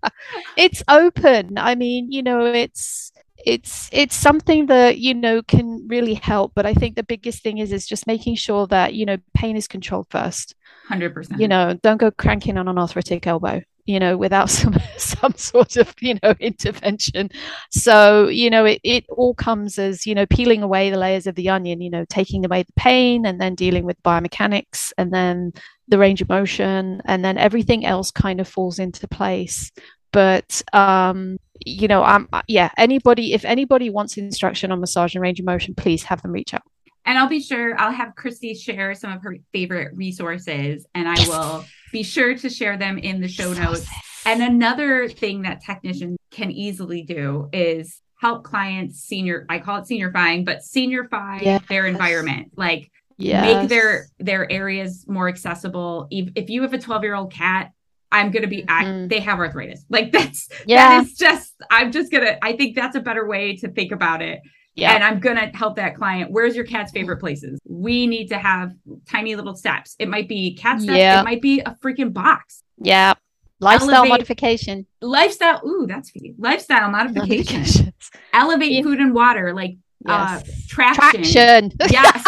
[0.57, 1.59] it's open.
[1.59, 3.13] I mean, you know, it's
[3.45, 7.59] it's it's something that you know can really help but i think the biggest thing
[7.59, 10.55] is is just making sure that you know pain is controlled first
[10.89, 15.35] 100% you know don't go cranking on an arthritic elbow you know without some some
[15.35, 17.31] sort of you know intervention.
[17.71, 21.35] So you know it, it all comes as you know peeling away the layers of
[21.35, 25.53] the onion you know taking away the pain and then dealing with biomechanics and then
[25.89, 29.71] the range of motion and then everything else kind of falls into place.
[30.13, 35.39] But um you know i'm yeah anybody if anybody wants instruction on massage and range
[35.39, 36.63] of motion please have them reach out.
[37.07, 41.15] And I'll be sure I'll have Kirsty share some of her favorite resources and I
[41.29, 41.65] will
[41.95, 43.87] be sure to share them in the show notes.
[44.27, 49.87] And another thing that technicians can easily do is help clients senior I call it
[49.87, 51.63] seniorifying, but seniorify yes.
[51.69, 52.51] their environment.
[52.57, 53.45] Like yes.
[53.45, 56.09] make their their areas more accessible.
[56.11, 57.71] If you have a 12-year-old cat,
[58.11, 59.07] I'm gonna be mm-hmm.
[59.07, 59.85] they have arthritis.
[59.89, 60.89] Like that's yeah.
[60.89, 64.21] that is just I'm just gonna I think that's a better way to think about
[64.21, 64.41] it
[64.75, 64.95] yeah.
[64.95, 66.31] And I'm going to help that client.
[66.31, 67.61] Where's your cat's favorite places?
[67.65, 68.73] We need to have
[69.09, 69.95] tiny little steps.
[69.99, 70.99] It might be cat steps.
[70.99, 71.21] Yeah.
[71.21, 72.63] It might be a freaking box.
[72.79, 73.15] Yeah.
[73.61, 74.87] Lifestyle Elevate, modification.
[75.01, 75.61] Lifestyle.
[75.65, 76.35] Ooh, that's feet.
[76.39, 77.93] Lifestyle modification.
[78.33, 78.83] Elevate yeah.
[78.83, 80.49] food and water, like uh, yes.
[80.49, 81.23] uh, traction.
[81.23, 81.73] Traction.
[81.91, 82.25] Yes.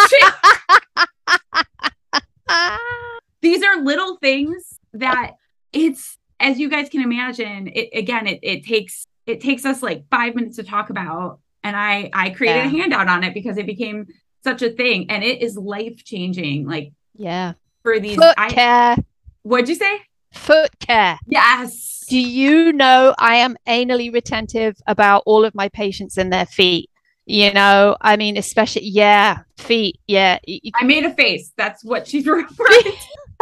[3.43, 5.33] These are little things that
[5.73, 10.05] it's, as you guys can imagine, it, again, it, it takes, it takes us like
[10.11, 12.67] five minutes to talk about and I I created yeah.
[12.67, 14.07] a handout on it because it became
[14.45, 16.67] such a thing and it is life changing.
[16.67, 18.97] Like yeah, for these foot I, care.
[19.43, 20.01] What'd you say?
[20.33, 21.19] Foot care.
[21.27, 22.05] Yes.
[22.09, 26.89] Do you know I am anally retentive about all of my patients and their feet?
[27.27, 29.99] You know, I mean, especially yeah, feet.
[30.07, 30.39] Yeah,
[30.77, 31.53] I made a face.
[31.57, 32.93] That's what she's referring.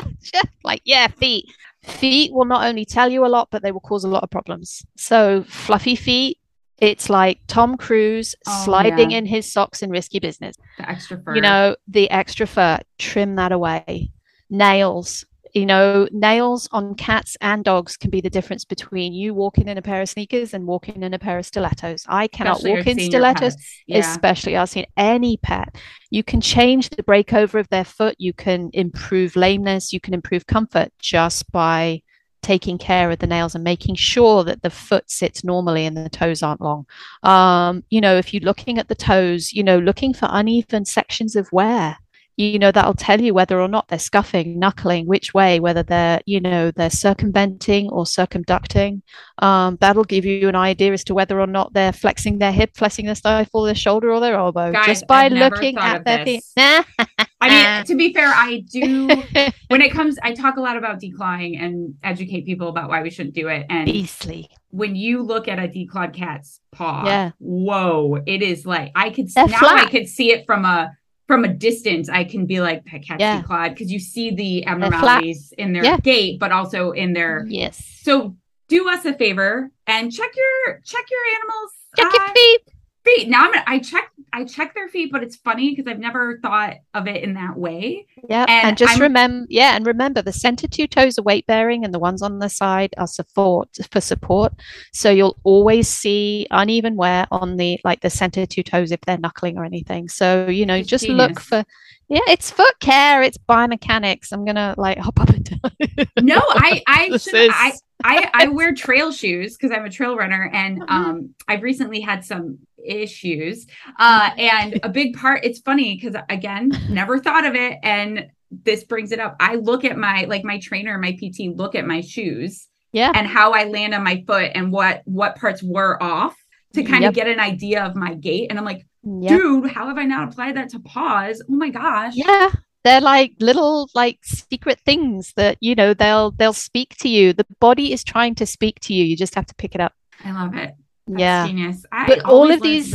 [0.65, 1.45] like yeah, feet.
[1.83, 4.31] Feet will not only tell you a lot, but they will cause a lot of
[4.31, 4.87] problems.
[4.97, 6.39] So fluffy feet,
[6.79, 9.19] it's like Tom Cruise oh, sliding yeah.
[9.19, 10.57] in his socks in risky business.
[10.79, 11.35] The extra fur.
[11.35, 14.11] You know, the extra fur, trim that away.
[14.51, 19.69] Nails, you know, nails on cats and dogs can be the difference between you walking
[19.69, 22.05] in a pair of sneakers and walking in a pair of stilettos.
[22.09, 23.57] I cannot especially walk in stilettos,
[23.87, 23.99] yeah.
[23.99, 25.77] especially I've seen any pet.
[26.11, 30.47] You can change the breakover of their foot, you can improve lameness, you can improve
[30.47, 32.03] comfort just by
[32.44, 36.09] taking care of the nails and making sure that the foot sits normally and the
[36.09, 36.87] toes aren't long.
[37.22, 41.35] Um, you know, if you're looking at the toes, you know, looking for uneven sections
[41.35, 41.96] of wear
[42.37, 46.20] you know that'll tell you whether or not they're scuffing knuckling which way whether they're
[46.27, 49.03] you know they're circumventing or circumducting.
[49.38, 52.77] Um, that'll give you an idea as to whether or not they're flexing their hip
[52.77, 56.42] flexing their stifle their shoulder or their elbow Guys, just by looking at their feet.
[56.57, 59.07] I mean to be fair i do
[59.68, 63.11] when it comes i talk a lot about declawing and educate people about why we
[63.11, 64.49] shouldn't do it and beastly.
[64.70, 67.31] when you look at a declawed cat's paw yeah.
[67.38, 69.87] whoa it is like i could now flat.
[69.87, 70.90] i could see it from a
[71.27, 73.43] from a distance, I can be like catch yeah.
[73.43, 75.99] clawed because you see the abnormalities in their yeah.
[75.99, 77.83] gait, but also in their yes.
[78.03, 78.37] So
[78.69, 81.71] do us a favor and check your check your animals.
[81.97, 82.61] Check uh, your feet.
[83.05, 83.29] Feet.
[83.29, 86.40] Now I'm gonna, I check I check their feet, but it's funny because I've never
[86.42, 88.09] thought of it in that way.
[88.29, 91.85] Yeah, and, and just remember, yeah, and remember the center two toes are weight bearing,
[91.85, 94.53] and the ones on the side are support for support.
[94.92, 99.18] So you'll always see uneven wear on the like the center two toes if they're
[99.18, 100.09] knuckling or anything.
[100.09, 101.29] So you know, just genius.
[101.29, 101.64] look for.
[102.09, 103.23] Yeah, it's foot care.
[103.23, 104.33] It's biomechanics.
[104.33, 106.07] I'm gonna like hop up and down.
[106.23, 107.53] no, I I should is...
[107.55, 110.92] I I I wear trail shoes because I'm a trail runner, and mm-hmm.
[110.92, 113.66] um I've recently had some issues.
[113.99, 117.79] Uh, and a big part, it's funny because again, never thought of it.
[117.83, 119.37] And this brings it up.
[119.40, 122.68] I look at my, like my trainer, my PT, look at my shoes.
[122.92, 123.11] Yeah.
[123.14, 126.37] And how I land on my foot and what what parts were off
[126.75, 127.11] to kind yep.
[127.11, 128.49] of get an idea of my gait.
[128.51, 129.37] And I'm like, yep.
[129.37, 131.42] dude, how have I not applied that to pause?
[131.51, 132.12] Oh my gosh.
[132.14, 132.51] Yeah
[132.85, 137.47] they're like little like secret things that you know they'll they'll speak to you the
[137.59, 139.94] body is trying to speak to you you just have to pick it up
[140.25, 140.75] i love it
[141.07, 141.47] that's yeah.
[141.47, 141.85] Genius.
[141.93, 142.95] I but all of these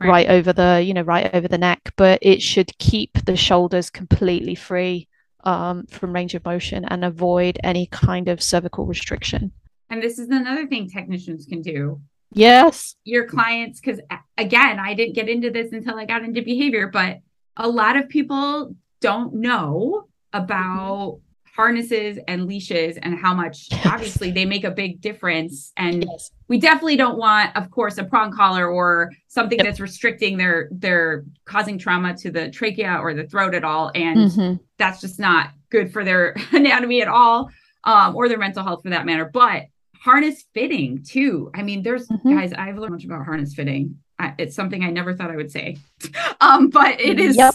[0.00, 0.08] Right.
[0.10, 3.90] right over the, you know, right over the neck, but it should keep the shoulders
[3.90, 5.08] completely free
[5.42, 9.50] um, from range of motion and avoid any kind of cervical restriction.
[9.90, 12.00] and this is another thing technicians can do.
[12.32, 12.94] Yes.
[13.04, 14.00] your clients because
[14.36, 17.18] again i didn't get into this until i got into behavior but
[17.56, 21.20] a lot of people don't know about
[21.56, 26.30] harnesses and leashes and how much obviously they make a big difference and Yes.
[26.46, 29.66] we definitely don't want of course a prong collar or something Yep.
[29.66, 34.30] that's restricting their their causing trauma to the trachea or the throat at all and
[34.30, 34.60] Mhm.
[34.76, 37.50] that's just not good for their anatomy at all
[37.84, 39.64] um, or their mental health for that matter but
[40.00, 42.34] harness fitting too i mean there's Mhm.
[42.38, 45.50] guys i've learned much about harness fitting I, it's something i never thought i would
[45.50, 45.76] say
[46.40, 47.54] um, but it is Yep.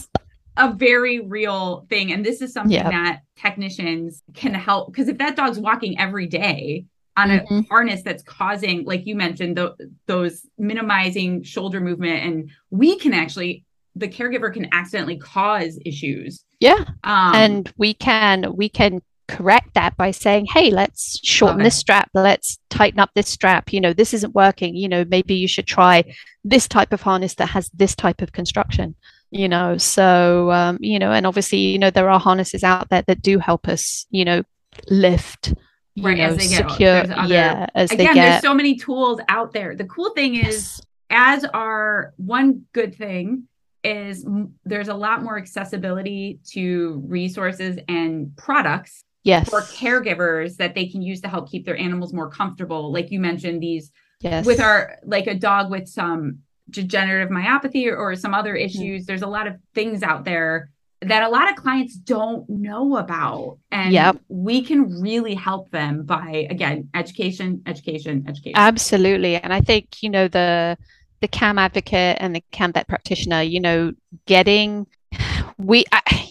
[0.58, 2.92] a very real thing and this is something Yep.
[2.92, 6.86] that technicians can help because if that dog's walking every day
[7.16, 7.68] on a Mhm.
[7.70, 9.76] harness that's causing like you mentioned tho-
[10.08, 13.64] those minimizing shoulder movement and we can actually
[13.96, 16.84] the caregiver can accidentally cause issues Yeah.
[17.04, 21.76] um, and we can we can correct that by saying hey let's shorten Love this
[21.78, 22.10] strap.
[22.14, 23.72] Let's tighten up this strap.
[23.74, 24.76] You know this isn't working.
[24.76, 26.04] You know maybe you should try
[26.44, 28.96] this type of harness that has this type of construction.
[29.32, 33.04] You know so um, you know and obviously you know there are harnesses out there
[33.08, 34.44] that do help us you know
[34.90, 35.54] lift
[35.96, 38.76] you Right, know as they get- secure other- yeah as they again there's so many
[38.76, 39.76] tools out there.
[39.76, 40.82] The cool thing is Yes.
[41.10, 43.48] as our one good thing
[43.84, 44.26] is
[44.66, 51.02] there's a lot more accessibility to resources and products yes for caregivers that they can
[51.02, 54.98] use to help keep their animals more comfortable like you mentioned these yes with our
[55.04, 58.66] like a dog with some degenerative myelopathy or, or some other Mm-hmm.
[58.66, 60.70] issues there's a lot of things out there
[61.02, 64.18] that a lot of clients don't know about and Yep.
[64.30, 69.36] we can really help them by again education education education Absolutely.
[69.36, 70.78] And I think, you know, the
[71.22, 73.94] the CAM advocate and the CAM vet practitioner, you know,
[74.26, 74.88] getting
[75.58, 76.23] we I,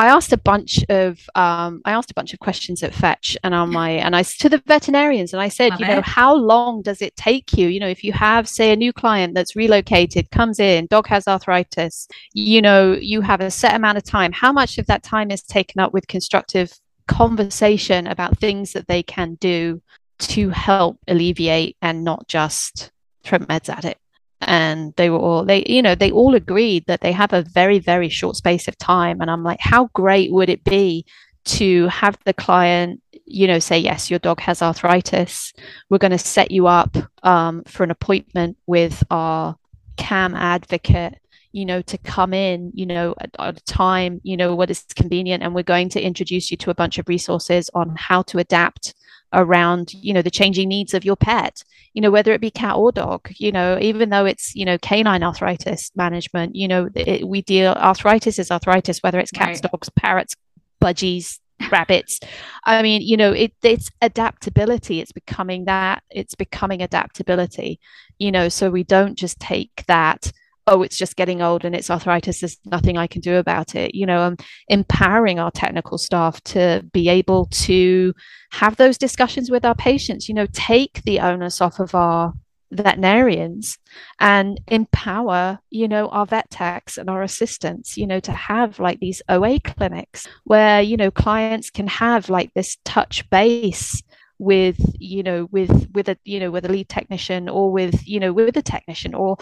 [0.00, 3.54] I asked a bunch of um I asked a bunch of questions at Fetch and
[3.54, 6.04] on my and I to the veterinarians and I said, Love you know, it.
[6.04, 7.68] how long does it take you?
[7.68, 11.28] You know, if you have, say, a new client that's relocated, comes in, dog has
[11.28, 14.32] arthritis, you know, you have a set amount of time.
[14.32, 16.72] How much of that time is taken up with constructive
[17.06, 19.82] conversation about things that they can do
[20.20, 22.90] to help alleviate and not just
[23.22, 23.98] throw meds at it.
[24.40, 27.78] And they were all they, you know, they all agreed that they have a very,
[27.78, 29.20] very short space of time.
[29.20, 31.04] And I'm like, how great would it be
[31.44, 35.52] to have the client, you know, say, yes, your dog has arthritis.
[35.88, 39.56] We're going to set you up um, for an appointment with our
[39.96, 41.20] CAM advocate
[41.52, 44.84] you know, to come in, you know, at, at a time, you know, what is
[44.94, 45.42] convenient.
[45.42, 48.94] And we're going to introduce you to a bunch of resources on how to adapt
[49.32, 51.62] around, you know, the changing needs of your pet,
[51.94, 54.78] you know, whether it be cat or dog, you know, even though it's, you know,
[54.78, 59.70] canine arthritis management, you know, it, we deal, arthritis is arthritis, whether it's cats, Right.
[59.70, 60.34] dogs, parrots,
[60.82, 61.38] budgies,
[61.70, 62.20] rabbits.
[62.64, 65.00] I mean, you know, it, it's adaptability.
[65.00, 67.80] It's becoming that, it's becoming adaptability,
[68.18, 70.32] you know, so we don't just take that
[70.66, 72.40] oh, it's just getting old and it's arthritis.
[72.40, 73.94] There's nothing I can do about it.
[73.94, 74.36] You know, um,
[74.68, 78.14] empowering our technical staff to be able to
[78.52, 82.34] have those discussions with our patients, you know, take the onus off of our
[82.72, 83.78] veterinarians
[84.20, 89.00] and empower you know our vet techs and our assistants you know to have like
[89.00, 94.00] these oa clinics where you know clients can have like this touch base
[94.38, 98.18] with you know with with a you know with a lead technician or with you
[98.18, 99.36] know with a technician or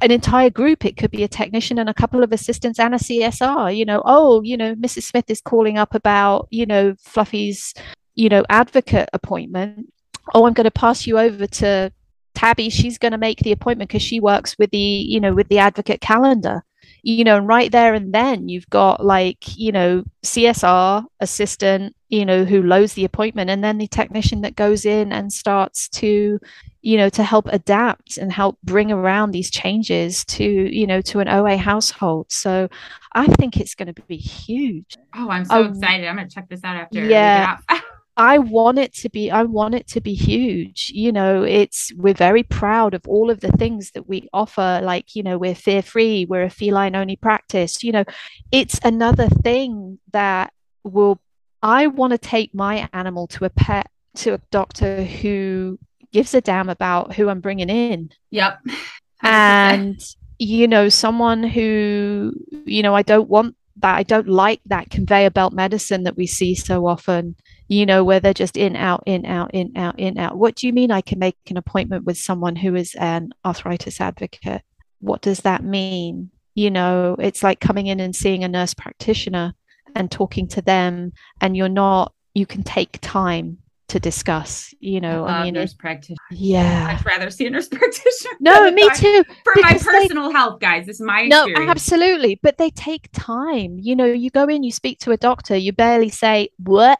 [0.00, 0.84] an entire group.
[0.84, 4.02] It could be a technician and a couple of assistants and a csr you know
[4.04, 7.74] oh you know mrs smith is calling up about you know fluffy's
[8.14, 9.92] you know advocate appointment.
[10.34, 11.92] Oh i'm going to pass you over to
[12.38, 12.70] tabby.
[12.70, 15.58] She's going to make the appointment because she works with the you know with the
[15.58, 16.64] advocate calendar
[17.02, 22.24] you know, and right there and then you've got like, you know, CSR assistant, you
[22.24, 26.38] know, who loads the appointment and then the technician that goes in and starts to,
[26.82, 31.20] you know, to help adapt and help bring around these changes to, you know, to
[31.20, 32.26] an OA household.
[32.30, 32.68] So
[33.12, 34.96] I think it's going to be huge.
[35.14, 36.06] Oh, I'm so um, excited.
[36.06, 37.04] I'm going to check this out after.
[37.04, 37.58] Yeah.
[38.18, 40.90] I want it to be I want it to be huge.
[40.92, 45.14] You know, it's we're very proud of all of the things that we offer like,
[45.14, 47.84] you know, we're fear free, we're a feline only practice.
[47.84, 48.04] You know,
[48.50, 50.52] it's another thing that
[50.82, 51.20] will
[51.62, 55.78] I want to take my animal to a pet to a doctor who
[56.12, 58.10] gives a damn about who I'm bringing in.
[58.32, 58.58] Yep.
[59.22, 60.00] and
[60.40, 62.32] you know, someone who,
[62.64, 66.26] you know, I don't want that I don't like that conveyor belt medicine that we
[66.26, 67.36] see so often
[67.68, 70.36] you know, where they're just in, out, in, out, in, out, in, out.
[70.36, 74.00] What do you mean I can make an appointment with someone who is an arthritis
[74.00, 74.62] advocate?
[75.00, 76.30] What does that mean?
[76.54, 79.54] You know, it's like coming in and seeing a nurse practitioner
[79.94, 83.58] and talking to them, and you're not, you can take time
[83.88, 85.24] to discuss, you know.
[85.24, 86.16] I, I mean, nurse practitioner.
[86.30, 86.96] Yeah.
[86.98, 88.34] I'd rather see a nurse practitioner.
[88.40, 89.24] No, me too.
[89.44, 90.86] For my personal they, health, guys.
[90.86, 91.70] This is my No, experience.
[91.70, 92.40] absolutely.
[92.42, 93.78] But they take time.
[93.78, 96.98] You know, you go in, you speak to a doctor, you barely say, What?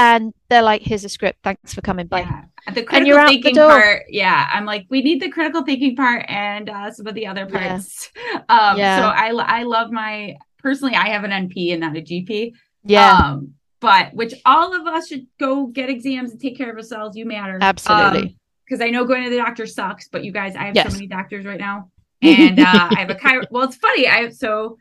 [0.00, 1.40] And they're like, "Here's a script.
[1.44, 2.44] Thanks for coming by." Yeah.
[2.72, 4.48] The critical thinking part, yeah.
[4.52, 8.10] I'm like, we need the critical thinking part and uh, some of the other parts.
[8.16, 8.42] Yeah.
[8.48, 9.00] Um, yeah.
[9.00, 10.94] So I I love my personally.
[10.94, 12.52] I have an NP and not a GP.
[12.84, 13.12] Yeah.
[13.12, 17.16] Um, but which all of us should go get exams and take care of ourselves.
[17.16, 18.36] You matter absolutely.
[18.66, 20.88] Because um, I know going to the doctor sucks, but you guys, I have yes.
[20.88, 21.90] so many doctors right now,
[22.22, 23.44] and uh, I have a chiro.
[23.50, 24.06] Well, it's funny.
[24.06, 24.78] I have so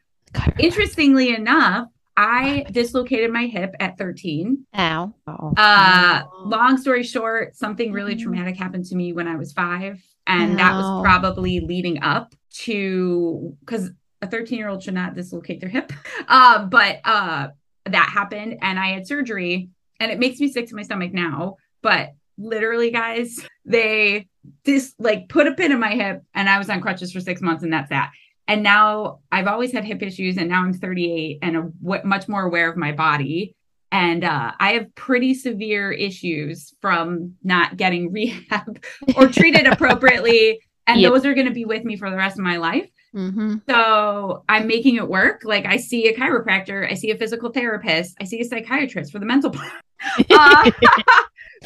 [0.58, 1.88] interestingly enough,
[2.20, 4.66] I dislocated my hip at 13.
[4.78, 5.14] Ow.
[5.56, 8.22] Uh, long story short, something really mm.
[8.22, 10.04] traumatic happened to me when I was five.
[10.28, 10.56] And Ow.
[10.58, 13.92] that was probably leading up to because
[14.22, 15.94] a 13 year old should not dislocate their hip.
[16.28, 17.48] Uh, but uh,
[17.86, 21.56] that happened and I had surgery and it makes me sick to my stomach now.
[21.82, 24.28] But literally, guys, they
[24.64, 27.42] just like put a pin in my hip and I was on crutches for six
[27.42, 28.12] months and that's that
[28.50, 32.28] and now I've always had hip issues, and now I'm 38 and a, w- much
[32.28, 33.56] more aware of my body.
[33.91, 38.84] And uh, I have pretty severe issues from not getting rehab
[39.16, 40.62] or treated appropriately.
[40.88, 41.12] And yep.
[41.12, 42.89] those are going to be with me for the rest of my life.
[43.16, 43.58] Mm-hmm.
[43.70, 45.41] So I'm making it work.
[45.43, 49.20] Like I see a chiropractor, I see a physical therapist, I see a psychiatrist for
[49.20, 49.72] the mental part.
[50.32, 50.72] uh,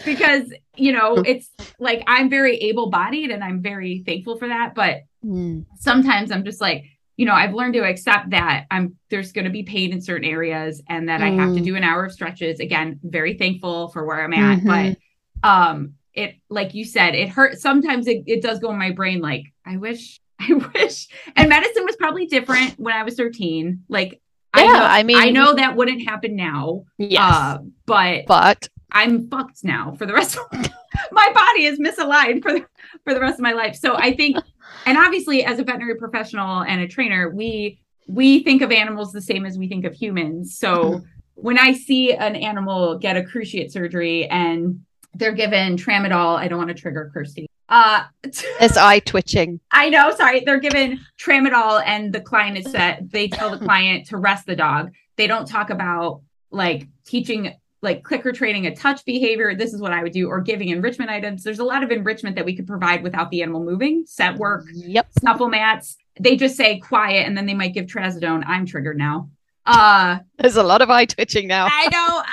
[0.06, 5.02] because you know it's like i'm very able-bodied and i'm very thankful for that but
[5.24, 5.66] mm.
[5.76, 6.86] sometimes i'm just like
[7.18, 10.28] you know i've learned to accept that i'm there's going to be pain in certain
[10.28, 11.24] areas and that mm.
[11.24, 11.66] i have to mm.
[11.66, 14.96] do an hour of stretches again very thankful for where i'm at mm-hmm.
[15.44, 18.92] but um it like you said it hurts sometimes it, it does go in my
[18.92, 23.84] brain like i wish i wish and medicine was probably different when i was 13
[23.90, 24.20] like
[24.56, 26.84] yeah, I, know, I mean, I know that wouldn't happen now.
[27.00, 27.58] Yes, uh,
[27.88, 30.46] but but I'm fucked now for the rest of
[31.12, 32.66] my body is misaligned for the,
[33.04, 33.76] for the rest of my life.
[33.76, 34.38] So I think,
[34.86, 39.22] and obviously as a veterinary professional and a trainer, we, we think of animals the
[39.22, 40.58] same as we think of humans.
[40.58, 41.06] So mm-hmm.
[41.36, 44.82] when I see an animal get a cruciate surgery and
[45.16, 47.48] they're given tramadol, I don't want to trigger Kirsty.
[47.70, 49.60] Uh, it's eye twitching.
[49.72, 50.14] I know.
[50.16, 50.42] Sorry.
[50.42, 53.12] They're given tramadol and the client is set.
[53.12, 54.92] They tell the client to rest the dog.
[55.16, 56.22] They don't talk about
[56.52, 60.42] like teaching like clicker training a touch behavior this is what i would do or
[60.42, 61.44] giving enrichment items.
[61.44, 64.66] There's a lot of enrichment that we could provide without the animal moving scent work
[64.74, 65.08] yep.
[65.20, 65.98] snuffle mats.
[66.20, 68.44] They just say quiet and then they might give trazodone.
[68.46, 69.30] I'm triggered now.
[69.66, 71.68] Uh there's a lot of eye twitching now.
[71.70, 72.24] I know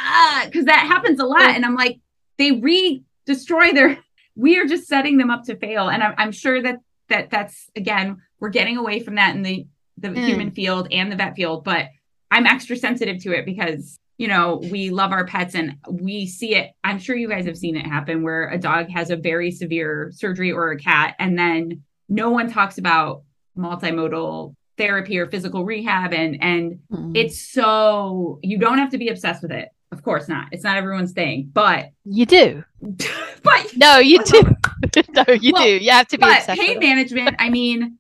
[0.45, 2.01] because uh, that happens a lot and i'm like
[2.39, 3.99] they re destroy their
[4.35, 6.79] we are just setting them up to fail and i'm, I'm sure that
[7.09, 9.67] that that's again we're getting away from that in the
[9.99, 10.27] the mm.
[10.27, 11.87] human field and the vet field but
[12.31, 16.55] i'm extra sensitive to it because you know, we love our pets and we see
[16.55, 16.73] it.
[16.85, 20.11] I'm sure you guys have seen it happen where a dog has a very severe
[20.15, 23.23] surgery or a cat, and then no one talks about
[23.57, 27.17] multimodal therapy or physical rehab and and Mhm.
[27.17, 30.77] it's so you don't have to be obsessed with it of course not it's not
[30.77, 32.65] everyone's thing but you do.
[33.43, 34.43] but No, you do.
[35.15, 35.79] no, you Well, do.
[35.85, 37.99] You have to be but obsessed pain management i mean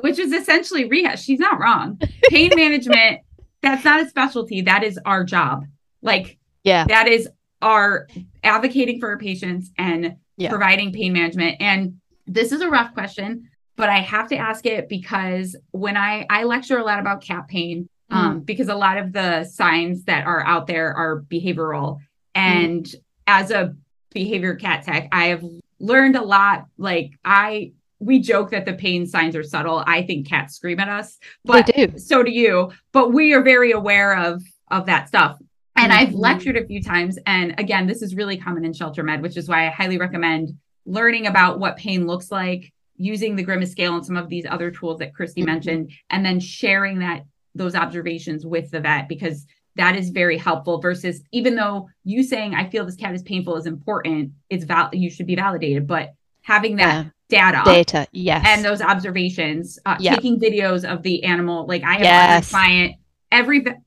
[0.00, 1.98] which is essentially rehab she's not wrong
[2.28, 3.20] pain management
[3.62, 4.62] that's not a specialty.
[4.62, 5.64] That is our job.
[6.02, 6.84] Like Yeah.
[6.86, 7.28] that is
[7.60, 8.08] our
[8.42, 10.50] advocating for our patients and Yeah.
[10.50, 11.56] providing pain management.
[11.60, 11.94] And
[12.26, 16.44] this is a rough question but i have to ask it because when i i
[16.44, 20.44] lecture a lot about cat pain um, because a lot of the signs that are
[20.44, 21.98] out there are behavioral.
[22.34, 22.86] And
[23.26, 23.74] as a
[24.12, 25.42] behavior cat tech i have
[25.80, 26.66] learned a lot.
[26.76, 27.72] Like i
[28.02, 31.66] we joke that the pain signs are subtle i think cats scream at us but
[31.66, 31.98] they do.
[31.98, 35.38] so do you but we are very aware of of that stuff
[35.76, 36.18] and i've Mhm.
[36.18, 39.48] lectured a few times and again this is really common in shelter med which is
[39.48, 40.50] why i highly recommend
[40.86, 44.70] learning about what pain looks like using the grimace scale and some of these other
[44.70, 45.46] tools that Kirsty Mhm.
[45.46, 47.22] mentioned and then sharing that
[47.54, 49.46] those observations with the vet because
[49.76, 53.56] that is very helpful versus even though you saying i feel this cat is painful
[53.56, 56.10] is important it's val you should be validated but
[56.42, 57.10] having that Yeah.
[57.32, 58.06] Data Data.
[58.12, 58.44] Yes.
[58.46, 60.14] and those observations uh, Yeah.
[60.14, 62.36] taking videos of the animal like i have Yes.
[62.36, 62.94] every client
[63.32, 63.78] every vet,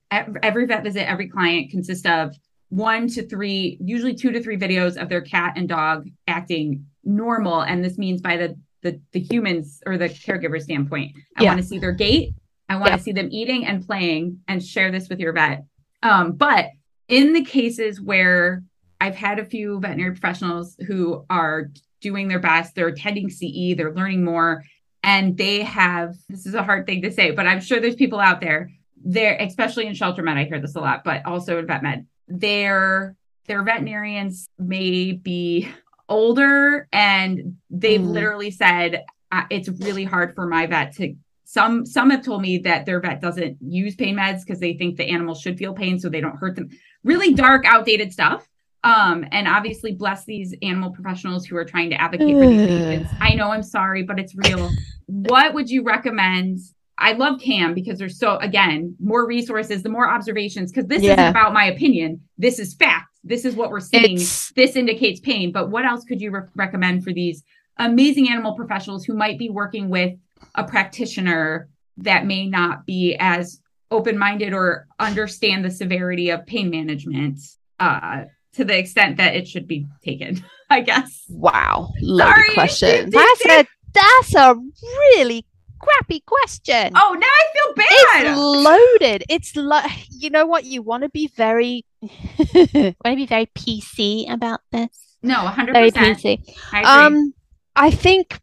[0.42, 2.34] every vet visit every client consists of
[2.68, 7.60] one to three usually two to three videos of their cat and dog acting normal
[7.62, 11.50] and this means by the the, the humans or the caregiver standpoint i Yeah.
[11.50, 12.34] want to see their gait
[12.68, 12.96] i want to Yeah.
[13.06, 15.64] see them eating and playing and share this with your vet
[16.02, 16.66] um, but
[17.08, 18.64] in the cases where
[19.00, 21.70] i've had a few veterinary professionals who are
[22.00, 24.62] doing their best they're attending ce they're learning more
[25.02, 28.20] and they have this is a hard thing to say but i'm sure there's people
[28.20, 28.70] out there
[29.04, 32.06] there especially in shelter med i hear this a lot but also in vet med
[32.28, 33.14] their
[33.46, 35.68] their veterinarians may be
[36.08, 38.12] older and they've Mm.
[38.12, 42.58] literally said uh, it's really hard for my vet to some some have told me
[42.58, 45.98] that their vet doesn't use pain meds because they think the animal should feel pain
[45.98, 46.68] so they don't hurt them
[47.04, 48.48] really dark outdated stuff
[48.86, 53.10] um and obviously bless these animal professionals who are trying to advocate for these patients
[53.20, 54.70] i know i'm sorry but it's real.
[55.06, 56.58] What would you recommend?
[56.98, 61.18] I love cam because there's so again more resources the more observations because this isn't
[61.34, 62.20] about my opinion.
[62.38, 63.10] This is fact.
[63.22, 64.04] This is what we're seeing.
[64.16, 65.52] It's- this indicates pain.
[65.52, 67.44] But what else could you re- recommend for these
[67.78, 70.14] amazing animal professionals who might be working with
[70.54, 71.68] a practitioner
[71.98, 73.60] that may not be as
[73.90, 77.38] open-minded or understand the severity of pain management?
[77.78, 78.24] Uh,
[78.56, 81.90] to the extent that it should be taken i guess Wow.
[82.02, 82.54] Loaded Sorry.
[82.54, 82.88] question.
[83.10, 84.54] Did- did- That's a that's a
[85.14, 85.46] really
[85.80, 86.92] crappy question.
[86.96, 87.86] oh now i feel bad.
[87.90, 89.24] It's bad loaded.
[89.28, 94.30] It's lo- you know what you want to be very want to be very PC
[94.32, 95.16] about this.
[95.22, 96.38] no 100% Very PC.
[96.72, 97.16] I agree.
[97.18, 97.34] Um,
[97.74, 98.40] I think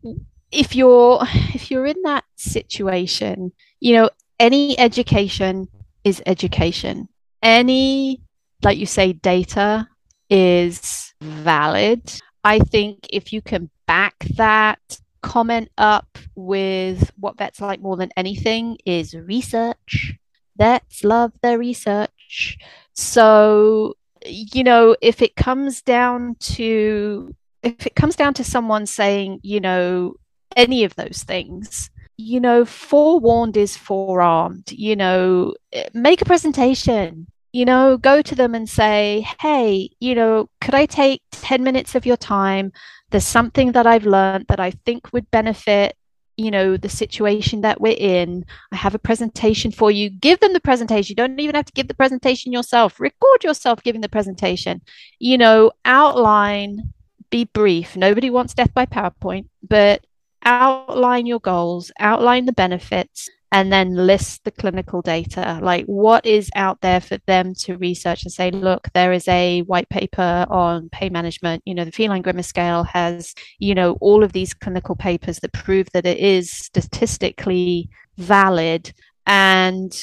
[0.52, 1.20] if you're
[1.54, 4.10] if you're in that situation, you know,
[4.40, 5.68] any education
[6.04, 7.10] is education.
[7.42, 8.22] Any,
[8.64, 9.88] like you say, data
[10.34, 12.02] is valid.
[12.44, 18.10] I think if you can back that comment up with what vets like more than
[18.18, 20.16] anything is research.
[20.58, 22.58] Vets love their research.
[22.94, 29.40] So, you know, if it comes down to if it comes down to someone saying,
[29.44, 30.16] you know,
[30.56, 34.72] any of those things, you know, forewarned is forearmed.
[34.72, 37.28] You know, eh, make a presentation.
[37.54, 41.96] You know, go to them and say, hey, you know, could I take 10 minutes
[41.96, 42.74] of your time?
[43.12, 45.96] There's something that I've learned that I think would benefit,
[46.36, 48.44] you know, the situation that we're in.
[48.72, 50.10] I have a presentation for you.
[50.10, 51.12] Give them the presentation.
[51.12, 53.00] You don't even have to give the presentation yourself.
[53.00, 54.82] Record yourself giving the presentation.
[55.20, 56.92] You know, outline
[57.30, 57.96] be brief.
[57.96, 60.06] Nobody wants death by PowerPoint, but
[60.44, 65.60] outline your goals, outline the benefits, and then list the clinical data.
[65.62, 69.62] Like what is out there for them to research and say, look, there is a
[69.62, 71.62] white paper on pain management.
[71.64, 75.54] You know, the feline grimace scale has, you know, all of these clinical papers that
[75.54, 78.92] prove that it is statistically valid.
[79.28, 79.96] And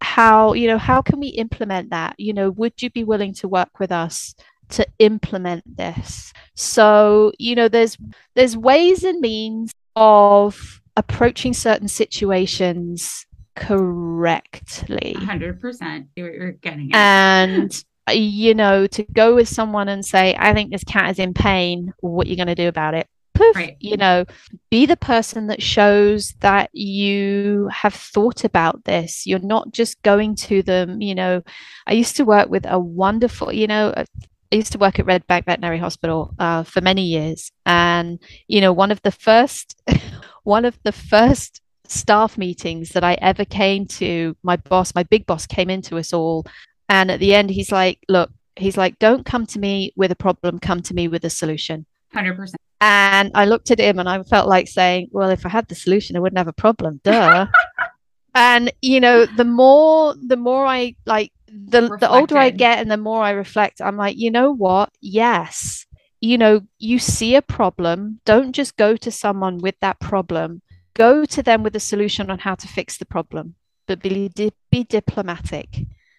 [0.00, 2.16] how, you know, how can we implement that?
[2.18, 4.34] You know, would you be willing to work with us
[4.70, 6.32] to implement this?
[6.56, 7.96] So, you know, there's
[8.34, 15.14] there's ways and means of approaching certain situations correctly.
[15.18, 20.54] 100% you're, you're getting it And you know, to go with someone and say, I
[20.54, 23.08] think this cat is in pain, what are you going to do about it?
[23.34, 23.76] Poof, Right.
[23.80, 24.24] you know,
[24.70, 29.26] be the person that shows that you have thought about this.
[29.26, 31.42] You're not just going to them, you know.
[31.86, 34.04] I used to work with a wonderful, you know, uh,
[34.52, 38.60] I used to work at Red Bank Veterinary Hospital uh, for many years, and you
[38.60, 39.76] know, one of the first,
[40.46, 44.36] one of the first staff meetings that I ever came to.
[44.42, 46.46] My boss, my big boss, came into us all,
[46.88, 50.16] and at the end, he's like, "Look, he's like, don't come to me with a
[50.16, 50.58] problem.
[50.58, 52.60] Come to me with a solution." Hundred percent.
[52.80, 55.74] And I looked at him, and I felt like saying, "Well, if I had the
[55.74, 57.46] solution, I wouldn't have a problem." Duh.
[58.34, 62.90] and you know, the more the more I like the the older I get, and
[62.90, 64.90] the more I reflect, I'm like, you know what?
[65.00, 65.85] Yes.
[66.20, 70.62] You know, you see a problem, don't just go to someone with that problem
[70.96, 73.54] go to them with a solution on how to fix the problem,
[73.86, 74.30] but be,
[74.70, 75.68] be diplomatic.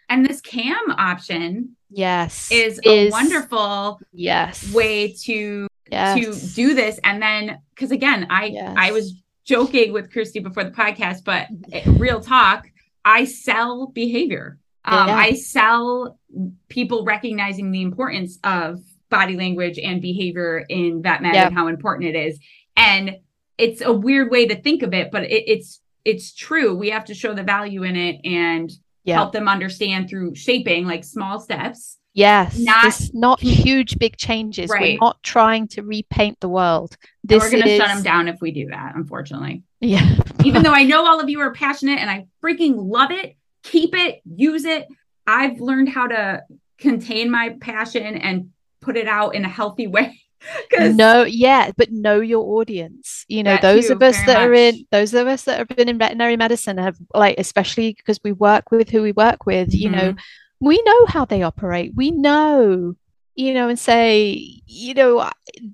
[0.09, 6.17] And this CAM option, yes, is, is a wonderful yes way to yes.
[6.17, 6.97] to do this.
[7.03, 8.75] And then, because again, I yes.
[8.77, 11.47] I was joking with Kirsty before the podcast, but
[11.99, 12.69] real talk,
[13.03, 14.59] I sell behavior.
[14.85, 15.15] Um, yeah.
[15.15, 16.17] I sell
[16.69, 18.79] people recognizing the importance of
[19.09, 22.39] body language and behavior in vet med and how important it is.
[22.75, 23.17] And
[23.57, 26.75] it's a weird way to think of it, but it, it's it's true.
[26.75, 28.71] We have to show the value in it and
[29.03, 29.15] yeah.
[29.15, 31.97] help them understand through shaping like small steps.
[32.13, 34.69] Yes, not not huge big changes.
[34.69, 34.97] Right.
[34.99, 36.97] We're not trying to repaint the world.
[37.23, 38.95] This we're going to shut them down if we do that.
[38.95, 39.63] Unfortunately.
[39.81, 40.15] Yeah.
[40.43, 43.95] Even though I know all of you are passionate and I freaking love it, keep
[43.95, 44.87] it, use it.
[45.27, 46.43] I've learned how to
[46.79, 48.49] contain my passion and
[48.87, 50.17] put it out in a healthy way
[50.79, 54.47] no yeah but know your audience you know those of us that much.
[54.47, 58.19] are in those of us that have been in veterinary medicine have like especially because
[58.23, 59.77] we work with who we work with mm-hmm.
[59.77, 60.65] you know mm-hmm.
[60.65, 62.95] we know how they operate we know
[63.35, 65.29] you know and say you know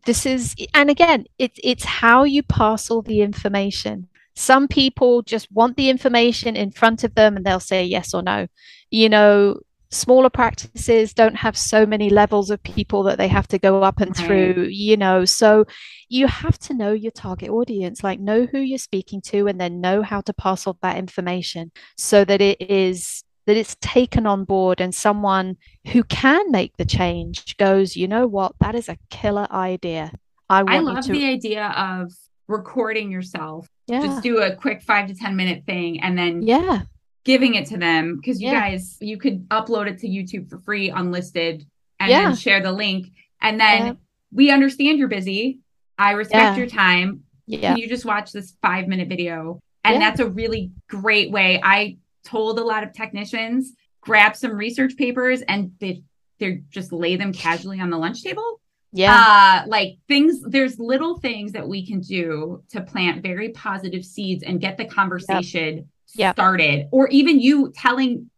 [0.06, 5.52] this is and again it's it's how you pass all the information some people just
[5.52, 8.48] want the information in front of them and they'll say yes or no
[8.90, 9.60] you know
[9.94, 14.00] smaller practices don't have so many levels of people that they have to go up
[14.00, 14.28] and right.
[14.28, 15.66] through you know so
[16.10, 19.82] you have to know your target audience like know who you're speaking to and then
[19.82, 24.46] know how to pass off that information so that it is that it's taken on
[24.46, 25.58] board and someone
[25.92, 30.12] who can make the change goes you know what that is a killer idea
[30.50, 31.12] i, I love to...
[31.12, 32.12] the idea of
[32.48, 34.02] recording yourself yeah.
[34.02, 36.84] just do a quick five to ten minute thing and then yeah
[37.24, 38.60] giving it to them because you yeah.
[38.60, 41.66] guys you could upload it to YouTube for free unlisted
[42.00, 42.24] and yeah.
[42.24, 43.12] then share the link.
[43.42, 43.94] And then yeah.
[44.32, 45.60] we understand you're busy.
[45.98, 47.24] I respect your time.
[47.46, 47.74] Yeah.
[47.74, 49.60] can you just watch this 5 minute video?
[49.84, 51.60] And that's a really great way.
[51.62, 56.04] I told a lot of technicians grab some research papers and they
[56.40, 58.62] they just lay them casually on the lunch table.
[58.92, 59.64] Yeah.
[59.66, 64.44] Uh like things there's little things that we can do to plant very positive seeds
[64.44, 65.86] and get the conversation yep
[66.16, 66.36] yep.
[66.36, 68.30] started or even you telling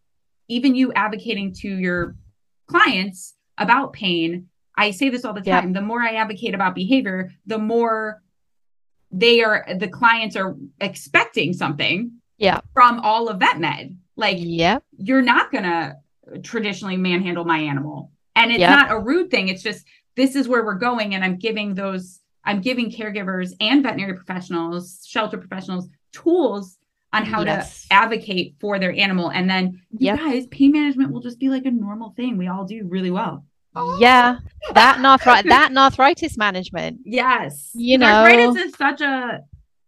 [0.47, 2.15] even you advocating to your
[2.67, 4.47] clients about pain
[4.77, 5.73] i say this all the time yep.
[5.73, 8.21] the more i advocate about behavior the more
[9.11, 14.79] they are the clients are expecting something yeah from all of vet med like yeah
[14.97, 15.95] you're not gonna
[16.43, 18.69] traditionally manhandle my animal and it's yep.
[18.69, 22.21] not a rude thing it's just this is where we're going and i'm giving those
[22.43, 26.77] i'm giving caregivers and veterinary professionals shelter professionals tools
[27.15, 27.87] on how yes.
[27.87, 29.29] to advocate for their animal.
[29.31, 30.19] And then you yep.
[30.19, 32.37] guys, pain management will just be like a normal thing.
[32.37, 33.45] We all do really well.
[33.97, 34.37] Yeah,
[34.73, 37.01] that and arthritis, that and arthritis management.
[37.03, 39.41] Yes, you know, arthritis is such a.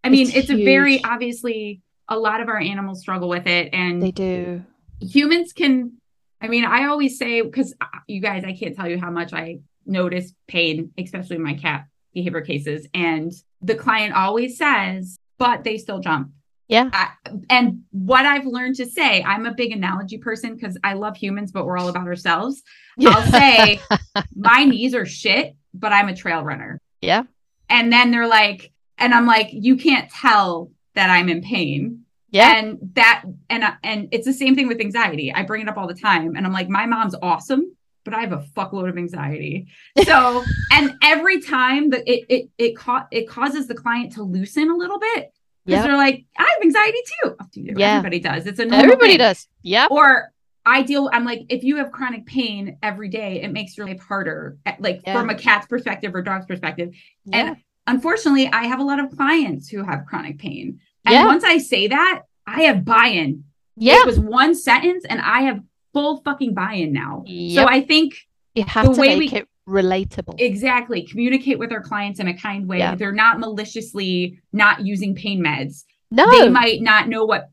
[0.03, 3.69] I mean, it's, it's a very obviously a lot of our animals struggle with it,
[3.73, 4.63] and they do.
[4.99, 5.93] Humans can.
[6.41, 9.32] I mean, I always say because uh, you guys, I can't tell you how much
[9.32, 15.63] I notice pain, especially in my cat behavior cases, and the client always says, "But
[15.63, 16.32] they still jump."
[16.68, 16.89] Yeah.
[16.91, 17.09] I,
[17.49, 21.51] and what I've learned to say, I'm a big analogy person because I love humans,
[21.51, 22.61] but we're all about ourselves.
[22.97, 23.11] Yeah.
[23.11, 23.80] I'll say,
[24.36, 26.82] my knees are shit, but I'm a trail runner.
[27.01, 27.24] Yeah.
[27.70, 32.03] And then they're like, and I'm like, you can't tell that I'm in pain.
[32.32, 32.57] Yeah.
[32.57, 35.34] And that, and, and it's the same thing with anxiety.
[35.34, 36.36] I bring it up all the time.
[36.36, 39.68] And I'm like, my mom's awesome, but I have a fuckload of anxiety.
[40.03, 44.70] So, and every time that it, it, it, ca- it causes the client to loosen
[44.70, 45.32] a little bit
[45.68, 45.86] because yep.
[45.86, 47.36] they're like, I have anxiety too.
[47.76, 47.97] Yeah.
[47.97, 48.47] Everybody does.
[48.47, 49.18] It's a everybody thing.
[49.18, 49.49] does.
[49.63, 49.88] Yeah.
[49.91, 50.32] Or
[50.65, 51.09] I deal.
[51.11, 54.57] I'm like, if you have chronic pain every day, it makes your life harder.
[54.65, 55.13] Eh, like yeah.
[55.13, 56.93] from a cat's perspective or dog's perspective.
[57.26, 57.38] Yeah.
[57.38, 60.80] And unfortunately, I have a lot of clients who have chronic pain.
[61.05, 61.26] And yeah.
[61.26, 63.43] once I say that, I have buy-in.
[63.76, 63.99] Yeah.
[63.99, 65.61] It was one sentence, and I have
[65.91, 67.24] full fucking buy-in now.
[67.26, 67.61] Yep.
[67.61, 68.15] So I think
[68.55, 70.39] you have the to way make we, it relatable.
[70.39, 71.03] Exactly.
[71.03, 72.80] Communicate with our clients in a kind way.
[72.80, 72.95] Yeah.
[72.95, 75.84] They're not maliciously not using pain meds.
[76.09, 76.30] No.
[76.32, 77.49] They might not know what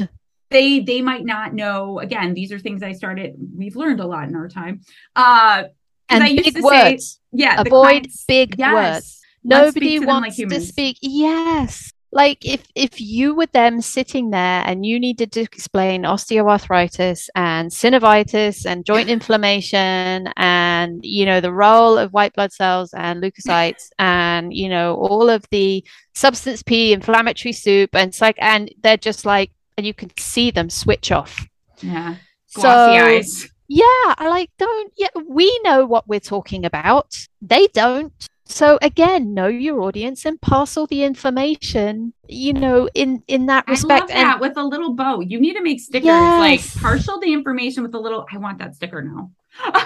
[0.50, 2.00] they they might not know.
[2.00, 4.80] Again, these are things I started we've learned a lot in our time.
[5.14, 5.64] Uh
[6.08, 7.06] and I big words.
[7.06, 9.20] Say, yeah, avoid clients, big yes, words.
[9.44, 10.96] Nobody wants like to speak.
[11.02, 11.92] Yes.
[12.10, 17.70] Like if if you were them sitting there and you needed to explain osteoarthritis and
[17.70, 23.90] synovitis and joint inflammation and you know the role of white blood cells and leukocytes
[23.98, 25.84] and you know all of the
[26.14, 30.50] substance p inflammatory soup and it's like and they're just like and you can see
[30.50, 31.46] them switch off.
[31.80, 32.16] Yeah.
[32.54, 33.48] Glossy so, eyes.
[33.68, 37.26] yeah i like don't yeah we know what we're talking about.
[37.42, 38.12] They don't
[38.48, 43.66] so again know your audience and pass all the information you know in in that
[43.68, 45.20] respect I love that with a little bow.
[45.20, 46.40] You need to make stickers yes.
[46.40, 49.30] like partial the information with a little i want that sticker now.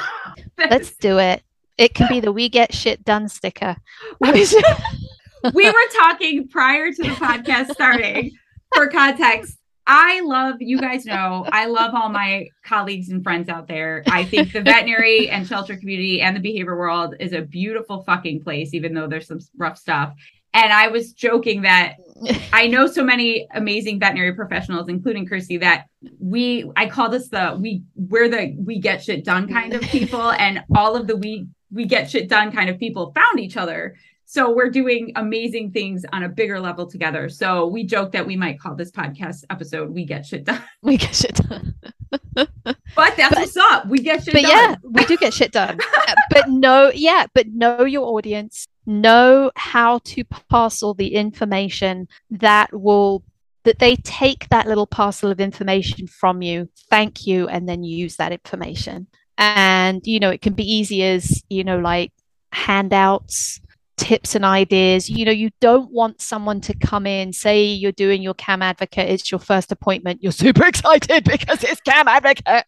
[0.59, 1.43] Let's do it.
[1.79, 3.77] It can be the we get shit done sticker.
[4.21, 4.31] We
[5.55, 8.33] were talking prior to the podcast starting
[8.75, 13.67] for context I love, you guys know, I love all my colleagues and friends out
[13.67, 14.05] there.
[14.07, 18.43] I think the veterinary and shelter community and the behavior world is a beautiful fucking
[18.43, 20.15] place, even though there's some rough stuff.
[20.55, 21.97] And I was joking that
[22.53, 25.87] I know so many amazing veterinary professionals, including Kirsty, that
[26.21, 30.31] we, I call this the, we, we're the, we get shit done kind of people.
[30.33, 33.97] And all of the we, we get shit done kind of people found each other
[34.33, 37.29] so we're doing amazing things on a bigger level together.
[37.29, 40.97] So we joke that we might call this podcast episode "We Get Shit Done." We
[40.97, 41.75] get shit done.
[42.35, 42.49] but
[42.97, 43.89] that's but, what's up.
[43.89, 44.51] We get shit but done.
[44.51, 45.79] yeah, we do get shit done.
[46.31, 48.67] but no, yeah, but know your audience.
[48.87, 53.23] Know how to parcel the information that will
[53.65, 58.17] that they take that little parcel of information from you, thank you, and then use
[58.17, 59.09] that information.
[59.37, 62.13] And you know, it can be easy as you know, like
[62.51, 63.61] handouts
[64.03, 65.09] tips and ideas.
[65.09, 69.09] You know, you don't want someone to come in, say you're doing your CAM advocate,
[69.09, 72.65] it's your first appointment, you're super excited because it's CAM advocate.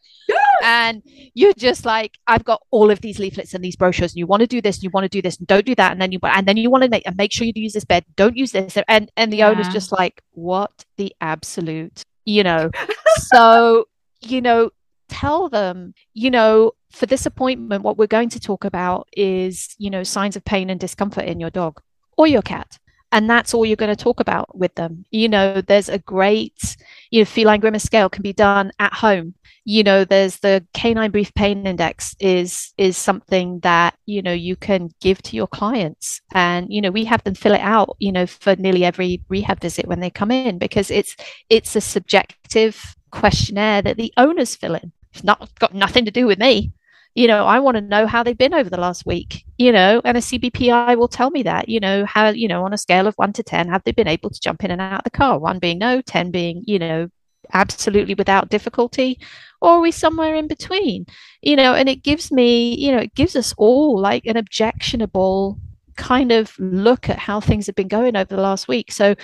[0.62, 1.02] And
[1.34, 4.42] you're just like, I've got all of these leaflets and these brochures, and you want
[4.42, 6.12] to do this, and you want to do this, and don't do that, and then
[6.12, 8.36] you and then you want to make and make sure you use this bed, don't
[8.36, 8.78] use this.
[8.86, 9.48] And and the yeah.
[9.48, 12.70] owner's just like, what the absolute, you know.
[13.16, 13.88] so,
[14.20, 14.70] you know,
[15.14, 19.90] tell them, you know, for this appointment, what we're going to talk about is, you
[19.90, 21.80] know, signs of pain and discomfort in your dog
[22.16, 22.78] or your cat.
[23.12, 25.04] And that's all you're going to talk about with them.
[25.12, 26.76] You know, there's a great,
[27.10, 29.34] you know, feline grimace scale can be done at home.
[29.64, 34.56] You know, there's the canine brief pain index is is something that, you know, you
[34.56, 36.20] can give to your clients.
[36.32, 39.60] And, you know, we have them fill it out, you know, for nearly every rehab
[39.60, 41.16] visit when they come in because it's
[41.48, 44.92] it's a subjective questionnaire that the owners fill in.
[45.14, 46.72] It's not got nothing to do with me.
[47.14, 50.02] You know i want to know how they've been over the last week you know
[50.04, 53.06] and a cbpi will tell me that you know how you know on a scale
[53.06, 55.10] of 1 to 10 have they been able to jump in and out of the
[55.10, 55.38] car?
[55.38, 57.08] 1 being no 10 being you know
[57.52, 59.20] absolutely without difficulty
[59.60, 61.06] or are we somewhere in between?
[61.40, 65.60] You know and it gives me you know it gives us all like an objectionable
[65.96, 68.92] kind of look at how things have been going over the last week.
[68.92, 69.14] So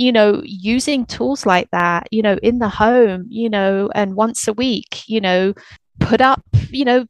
[0.00, 4.48] you know using tools like that you know in the home you know and once
[4.48, 5.52] a week you know
[5.98, 7.04] put up you know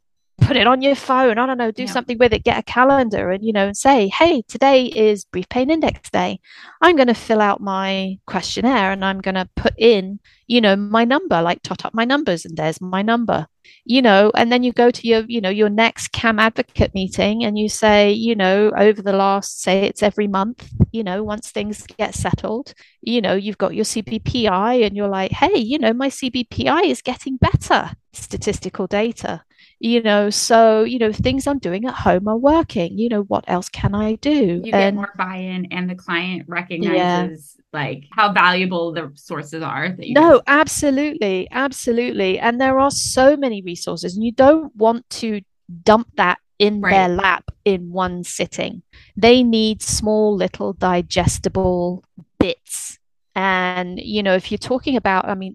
[0.51, 1.39] put it on your phone.
[1.39, 1.93] I don't know, do yeah.
[1.93, 5.49] something with it, get a calendar and, you know, and say, hey, today is Brief
[5.49, 6.41] Pain Index Day.
[6.81, 10.75] I'm going to fill out my questionnaire and I'm going to put in, you know,
[10.75, 13.47] my number, like tot up my numbers and there's my number,
[13.85, 17.45] you know, and then you go to your, you know, your next CAM advocate meeting
[17.45, 21.53] and you say, you know, over the last, say it's every month, you know, once
[21.53, 25.93] things get settled, you know, you've got your CBPI and you're like, hey, you know,
[25.93, 29.45] my CBPI is getting better statistical data
[29.81, 33.43] you know so you know things i'm doing at home are working you know what
[33.49, 37.81] else can i do you and, get more buy-in and the client recognizes yeah.
[37.81, 43.37] like how valuable the sources are that you no absolutely absolutely and there are so
[43.37, 45.41] many resources and you don't want to
[45.83, 46.91] dump that in right.
[46.91, 48.83] their lap in one sitting
[49.17, 52.05] they need small little digestible
[52.39, 53.00] bits
[53.37, 55.55] and you know if you're talking about i mean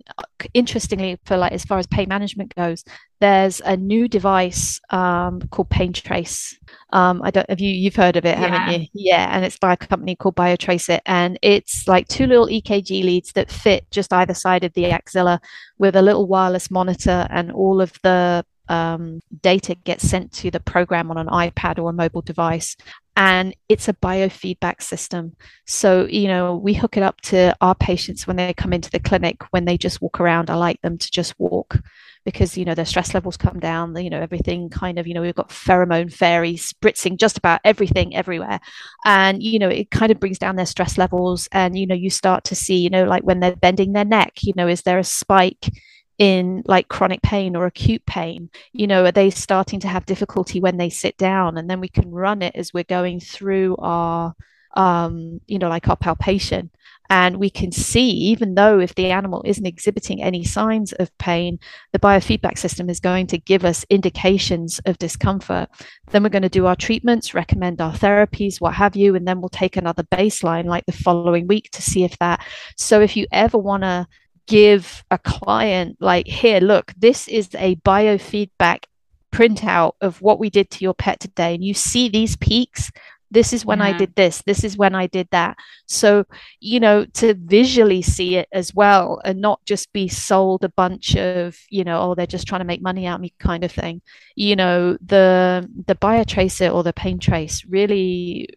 [0.54, 2.84] interestingly for like as far as pain management goes
[3.20, 6.56] there's a new device um, called PainTrace
[6.92, 8.48] um, i don't have you you've heard of it yeah.
[8.48, 12.48] haven't you yeah and it's by a company called BioTraceIT and it's like two little
[12.48, 15.42] ekg leads that fit just either side of the axilla
[15.78, 20.60] with a little wireless monitor and all of the um, data gets sent to the
[20.60, 22.76] program on an iPad or a mobile device.
[23.16, 25.36] And it's a biofeedback system.
[25.66, 29.00] So, you know, we hook it up to our patients when they come into the
[29.00, 30.50] clinic, when they just walk around.
[30.50, 31.80] I like them to just walk
[32.26, 35.22] because, you know, their stress levels come down, you know, everything kind of, you know,
[35.22, 38.60] we've got pheromone fairies spritzing just about everything everywhere.
[39.06, 41.48] And, you know, it kind of brings down their stress levels.
[41.52, 44.44] And, you know, you start to see, you know, like when they're bending their neck,
[44.44, 45.70] you know, is there a spike?
[46.18, 50.60] In like chronic pain or acute pain you know are they starting to have difficulty
[50.60, 54.36] when they sit down and then we can run it as we're going through our
[54.76, 56.70] um, you know, like our palpation.
[57.08, 61.60] And we can see, even though if the animal isn't exhibiting any signs of pain,
[61.94, 65.70] the biofeedback system is going to give us indications of discomfort.
[66.10, 69.40] Then we're going to do our treatments, recommend our therapies, what have you, and then
[69.40, 72.44] we'll take another baseline like the following week to see if that.
[72.76, 74.08] So if you ever want to
[74.48, 78.86] give a client, like, here, look, this is a biofeedback
[79.32, 82.92] printout of what we did to your pet today, and you see these peaks,
[83.32, 83.86] this is when yeah.
[83.86, 85.58] I did this, this is when I did that.
[85.88, 86.26] So,
[86.60, 91.18] you know, to visually see it as well and not just be sold a bunch
[91.18, 93.72] of, you know, oh, they're just trying to make money out of me kind of
[93.72, 94.02] thing.
[94.36, 98.48] You know, the the biotracer or the PainTrace really,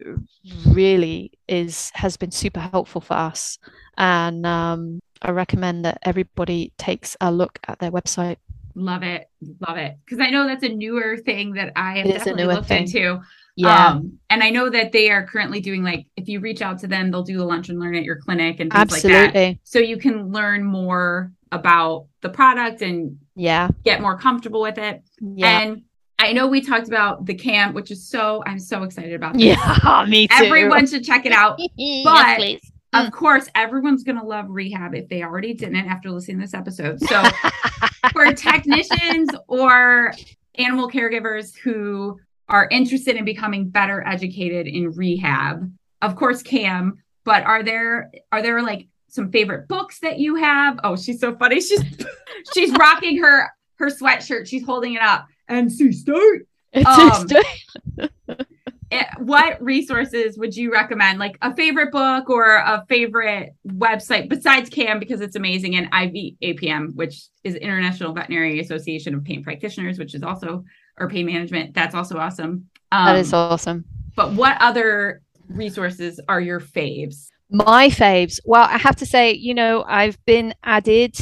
[0.67, 3.59] really is has been super helpful for us.
[3.97, 8.37] And um, I recommend that everybody takes a look at their website.
[8.75, 9.29] Love it.
[9.67, 9.97] Love it.
[10.05, 12.85] Because I know that's a newer thing that I have definitely looked thing.
[12.85, 13.21] into.
[13.57, 13.89] Yeah.
[13.89, 16.87] Um, and I know that they are currently doing like if you reach out to
[16.87, 19.21] them, they'll do the lunch and learn at your clinic and things Absolutely.
[19.21, 19.57] like that.
[19.65, 25.03] So you can learn more about the product and yeah, get more comfortable with it.
[25.21, 25.61] Yeah.
[25.61, 25.83] And
[26.21, 29.35] I know we talked about the camp, which is so I'm so excited about.
[29.35, 29.43] This.
[29.85, 30.45] Yeah, me too.
[30.45, 31.59] Everyone should check it out.
[32.05, 32.61] But yes,
[32.93, 33.13] of mm.
[33.13, 37.01] course, everyone's gonna love rehab if they already didn't after listening to this episode.
[37.01, 37.23] So
[38.13, 40.13] for technicians or
[40.55, 42.19] animal caregivers who
[42.49, 45.71] are interested in becoming better educated in rehab.
[46.01, 50.81] Of course, Cam, but are there are there like some favorite books that you have?
[50.85, 51.61] Oh, she's so funny.
[51.61, 51.83] She's
[52.55, 54.47] she's rocking her her sweatshirt.
[54.47, 55.27] She's holding it up.
[55.49, 56.43] and NC State.
[56.87, 58.39] Um,
[59.19, 61.19] what resources would you recommend?
[61.19, 66.95] Like a favorite book or a favorite website besides CAM because it's amazing, and IVAPM,
[66.95, 70.65] which is International Veterinary Association of Pain Practitioners, which is also
[70.99, 71.75] or pain management.
[71.75, 72.69] That's also awesome.
[72.93, 73.85] Um, that is awesome.
[74.17, 77.29] But what other resources are your faves?
[77.51, 78.41] My faves.
[78.45, 81.17] Well, I have to say, you know, I've been added.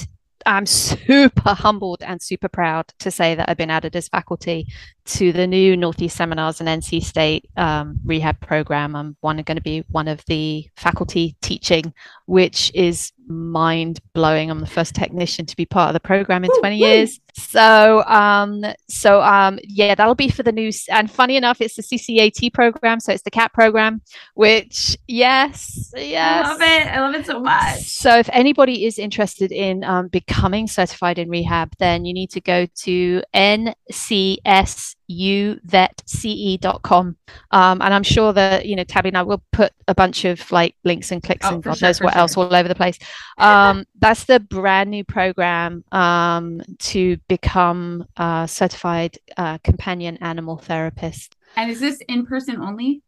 [0.47, 4.69] I'm super humbled and super proud to say that I've been added as faculty
[5.07, 8.95] to the new Northeast Seminars and NC State um, rehab program.
[8.95, 11.93] I'm one going to be one of the faculty teaching,
[12.27, 14.51] which is mind blowing.
[14.51, 17.21] I'm the first technician to be part of the program in 20 years.
[17.35, 20.85] So, um, so um, yeah, that'll be for the news.
[20.91, 24.01] And funny enough, it's the CCAT program, so it's the CAT program.
[24.35, 26.87] Which, yes, yes, I love it.
[26.87, 27.81] I love it so much.
[27.81, 32.41] So, if anybody is interested in um, becoming certified in rehab, then you need to
[32.41, 37.07] go to NCS uvetce.com.
[37.51, 40.51] Um, and I'm sure that, you know, Tabby and I will put a bunch of
[40.51, 42.21] like links and clicks oh, and God sure, knows what sure.
[42.21, 42.99] else all over the place.
[43.39, 51.37] Um, that's the brand new program um, to become a certified uh, companion animal therapist.
[51.57, 53.03] And is this in person only?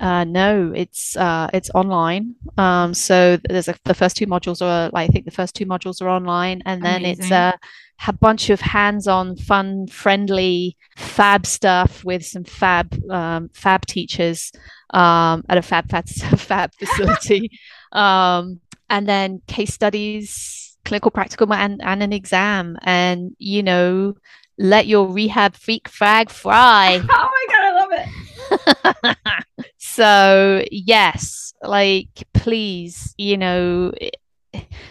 [0.00, 2.34] Uh, no, it's uh, it's online.
[2.56, 5.66] Um, so there's a, the first two modules are like I think the first two
[5.66, 7.24] modules are online, and then Amazing.
[7.24, 7.58] it's a,
[8.06, 14.52] a bunch of hands-on, fun, friendly, fab stuff with some fab um, fab teachers
[14.90, 17.50] um, at a fab fab, fab facility,
[17.92, 24.14] um, and then case studies, clinical practical, and and an exam, and you know,
[24.58, 27.00] let your rehab freak frag fry.
[27.10, 28.08] oh my god, I love it.
[29.78, 33.92] so yes like please you know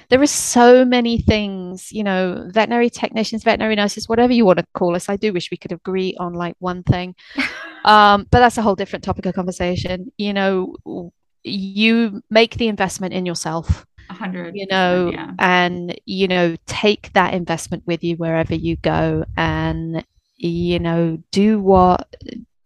[0.09, 4.65] there are so many things you know veterinary technicians veterinary nurses whatever you want to
[4.73, 5.09] call us.
[5.09, 7.15] I do wish we could agree on like one thing.
[7.83, 10.11] Um, but that's a whole different topic of conversation.
[10.15, 15.31] You know you make the investment in yourself 100 you know yeah.
[15.39, 20.05] and you know take that investment with you wherever you go and
[20.37, 22.07] you know do what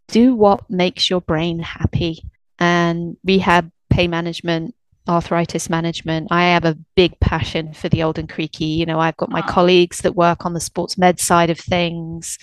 [0.08, 2.24] do what makes your brain happy.
[2.60, 4.76] And rehab pain management
[5.07, 6.27] arthritis management.
[6.32, 8.65] I have a big passion for the old and creaky.
[8.65, 9.52] You know i've got my ah.
[9.52, 12.38] colleagues that work on the sports med side of things.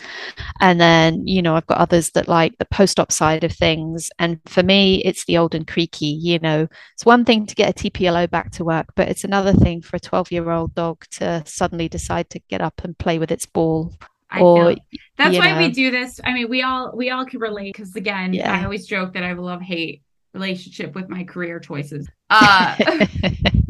[0.60, 4.10] And then you know i've got others that like the post-op side of things.
[4.18, 6.68] And for me it's the old and creaky you know.
[6.94, 9.96] It's one thing to get a tplo back to work but it's another thing for
[9.96, 13.46] a 12 year old dog to suddenly decide to get up and play with its
[13.46, 13.92] ball
[14.30, 14.76] I or,
[15.18, 15.58] that's why know.
[15.58, 16.18] we do this.
[16.24, 18.50] I mean, we all we all can relate because again, yeah.
[18.50, 20.02] I always joke that I love hate
[20.32, 22.08] relationship with my career choices.
[22.34, 22.74] Uh,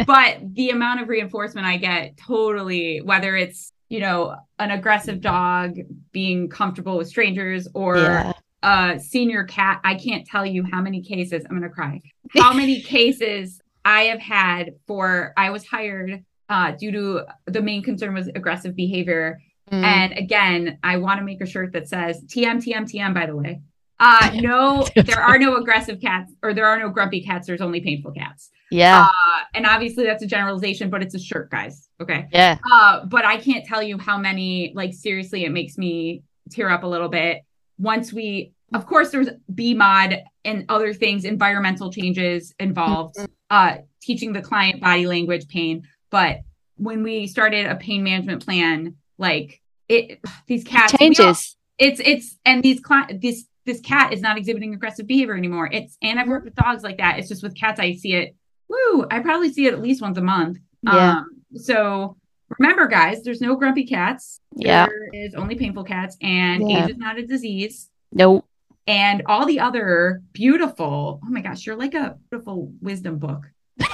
[0.06, 5.78] but the amount of reinforcement I get totally, whether it's you know an aggressive dog
[6.12, 8.32] being comfortable with strangers or yeah.
[8.62, 11.44] a senior cat, I can't tell you how many cases.
[11.50, 12.00] I'm gonna cry.
[12.36, 17.82] How many cases I have had for I was hired uh, due to the main
[17.82, 19.40] concern was aggressive behavior
[19.72, 19.84] Mm.
[19.84, 23.34] And again, I want to make a shirt that says TM, TM, TM, by the
[23.34, 23.62] way.
[24.04, 27.46] Uh, no, there are no aggressive cats, or there are no grumpy cats.
[27.46, 28.50] There's only painful cats.
[28.70, 29.06] Yeah.
[29.08, 31.88] Uh, and obviously that's a generalization, but it's a shirt, guys.
[32.00, 32.26] Okay.
[32.32, 32.58] yeah.
[32.72, 36.82] Uh, but I can't tell you how many, like, seriously, it makes me tear up
[36.82, 37.42] a little bit.
[37.78, 43.16] Once we, of course, there's BMOD and other things, environmental changes involved,
[43.50, 45.86] uh, teaching the client body language, pain.
[46.10, 46.40] But
[46.76, 50.18] when we started a pain management plan, like, it,
[50.48, 51.56] these cats, we all- Changes.
[51.78, 55.68] it's it's and these cli- this this cat is not exhibiting aggressive behavior anymore.
[55.72, 57.18] It's and I've worked with dogs like that.
[57.18, 58.34] It's just with cats I see it.
[58.68, 59.06] Woo!
[59.10, 60.58] I probably see it at least once a month.
[60.82, 61.18] Yeah.
[61.18, 62.16] Um, so
[62.58, 64.40] remember, guys, there's no grumpy cats.
[64.56, 64.86] Yeah.
[64.86, 66.84] There is only painful cats, and Yeah.
[66.84, 67.90] age is not a disease.
[68.12, 68.46] Nope.
[68.86, 71.20] And all the other beautiful.
[71.24, 73.42] Oh my gosh, you're like a beautiful wisdom book.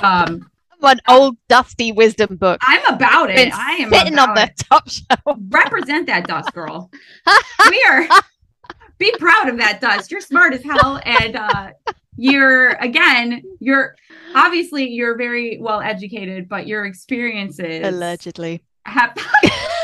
[0.02, 0.50] Um,
[0.80, 2.60] An old dusty wisdom book.
[2.62, 3.52] I'm about it.
[3.52, 5.36] I am sitting on the top shelf.
[5.50, 6.88] represent that dust, girl.
[7.70, 8.06] we are
[8.98, 11.70] be proud of that dust you're smart as hell and uh
[12.16, 13.94] you're again you're
[14.34, 18.60] obviously you're very well educated but your experiences Allegedly.
[18.86, 19.16] have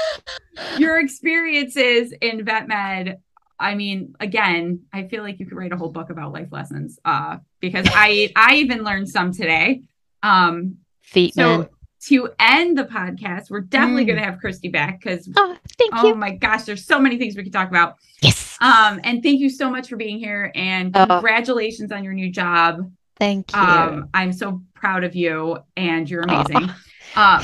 [0.79, 3.19] your experiences in vet med
[3.61, 6.99] i mean again i feel like you could write a whole book about life lessons
[7.05, 9.83] uh because i i even learned some today
[10.23, 11.69] um Feet so man.
[12.01, 14.09] to end the podcast we're definitely Mm.
[14.09, 16.15] going to have Kirsty back because Oh, thank oh you.
[16.17, 18.44] my gosh there's so many things we could talk about Yes.
[18.61, 21.07] Um, and thank you so much for being here and Oh.
[21.07, 22.91] congratulations on your new job.
[23.19, 23.61] Thank you.
[23.61, 26.71] Um, I'm so proud of you and you're amazing.
[27.17, 27.43] Um,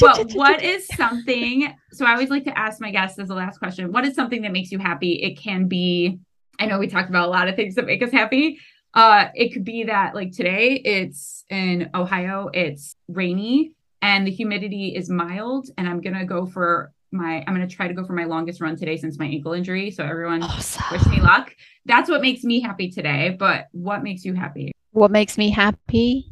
[0.00, 1.74] but what is something?
[1.92, 4.40] So I always like to ask my guests as the last question, what is something
[4.40, 5.22] that makes you happy?
[5.22, 6.18] It can be,
[6.58, 8.58] I know we talked about a lot of things that make us happy.
[8.94, 14.94] Uh, it could be that like today it's in Ohio, it's rainy and the humidity
[14.96, 18.24] is mild, and I'm gonna go for my I'm gonna try to go for my
[18.24, 19.90] longest run today since my ankle injury.
[19.90, 20.84] So everyone Awesome.
[20.90, 21.54] wish me luck.
[21.86, 23.36] That's what makes me happy today.
[23.38, 24.72] But what makes you happy?
[24.92, 26.26] What makes me happy?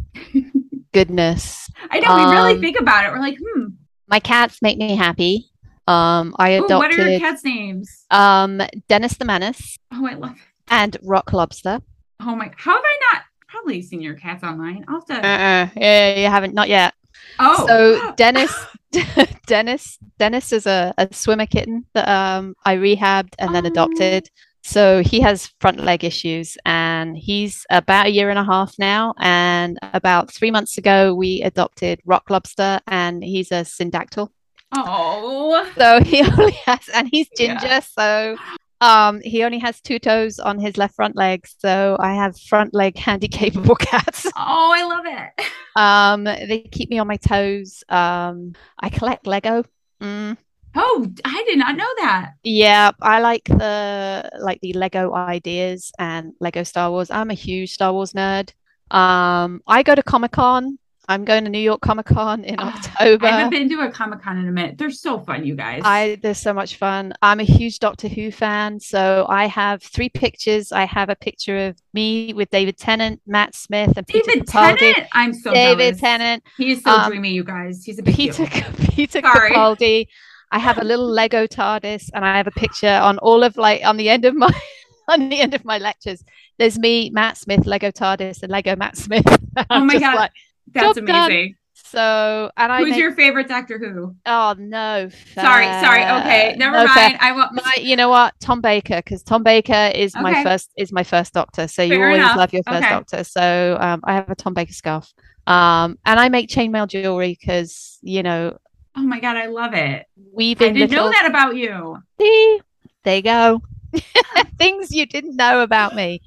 [0.93, 1.71] Goodness.
[1.91, 3.13] I know we really Um, think about it.
[3.13, 3.67] We're like, hmm,
[4.09, 5.51] My cats make me happy.
[5.87, 8.07] Um, I Ooh, what are your cats' names?
[8.11, 10.39] um Dennis the Menace Oh, I love it.
[10.69, 11.81] and Rock Lobster.
[12.21, 14.85] Oh my, how have I not probably seen your cats online?
[14.89, 15.27] I'll have to.
[15.27, 15.69] Uh-uh.
[15.77, 16.95] Yeah, you haven't not yet.
[17.39, 18.53] Oh, So Dennis,
[19.47, 23.69] Dennis, Dennis is a, a swimmer kitten that um I rehabbed and then Oh.
[23.69, 24.29] adopted.
[24.63, 29.15] So he has front leg issues, and he's about a year and a half now.
[29.19, 34.29] And about three months ago, we adopted Rock Lobster, and he's a syndactyl.
[34.73, 37.57] oh, So he only has, and he's Yeah.
[37.59, 38.37] ginger, so
[38.81, 41.47] um he only has two toes on his left front leg.
[41.59, 44.27] So I have front leg handy capable cats.
[44.37, 45.47] oh, I love it.
[45.77, 47.85] Um, they keep me on my toes.
[47.89, 49.63] Um, I collect Lego.
[50.03, 50.37] Mm,
[50.75, 52.33] Oh, I did not know that.
[52.43, 57.09] yeah, I like the like the Lego ideas and Lego Star Wars.
[57.13, 58.51] I'm a huge Star Wars nerd.
[58.91, 60.80] Um, I go to Comic Con.
[61.11, 63.27] I'm going to New York Comic Con in Ah, October.
[63.27, 64.79] I haven't been to a Comic Con in a minute.
[64.79, 65.83] They're so fun, you guys.
[65.85, 67.13] I there's so much fun.
[67.21, 70.71] I'm a huge Doctor Who fan, so I have three pictures.
[70.71, 74.79] I have a picture of me with David Tennant, Matt Smith, and Peter David Capaldi.
[74.79, 75.09] Tennant.
[75.13, 76.01] I'm so David jealous.
[76.01, 77.85] Tennant, He is so Um, dreamy, you guys.
[77.85, 78.47] He's a big Peter.
[78.93, 79.51] Peter Sorry.
[79.51, 80.07] Capaldi.
[80.53, 83.85] I have a little Lego TARDIS, and I have a picture on all of like
[83.85, 84.51] on the end of my
[85.09, 86.23] on the end of my lectures.
[86.59, 89.27] There's me, Matt Smith, Lego TARDIS, and Lego Matt Smith.
[89.69, 90.15] Oh my God.
[90.15, 90.31] like,
[90.73, 91.31] That's job done.
[91.31, 91.55] amazing.
[91.75, 94.15] so, and I Who's make- your favorite Doctor Who?
[94.27, 96.03] oh no, Sorry, sorry.
[96.21, 97.09] Okay, never No fair.
[97.09, 97.19] mind.
[97.21, 97.53] I won't.
[97.53, 100.23] My, you know what, Tom Baker, because Tom Baker is Okay.
[100.23, 101.67] my first is my first Doctor.
[101.69, 102.37] So you always enough.
[102.37, 102.91] love your first Okay.
[102.91, 103.25] Doctor.
[103.25, 105.13] So um, I have a Tom Baker scarf,
[105.47, 108.57] um, and I make chainmail jewelry because you know
[108.97, 110.07] Oh my god, I love it.
[110.33, 111.97] weave I didn't know that about you.
[112.21, 112.61] See?
[113.05, 113.63] There you go.
[114.59, 116.21] Things you didn't know about me.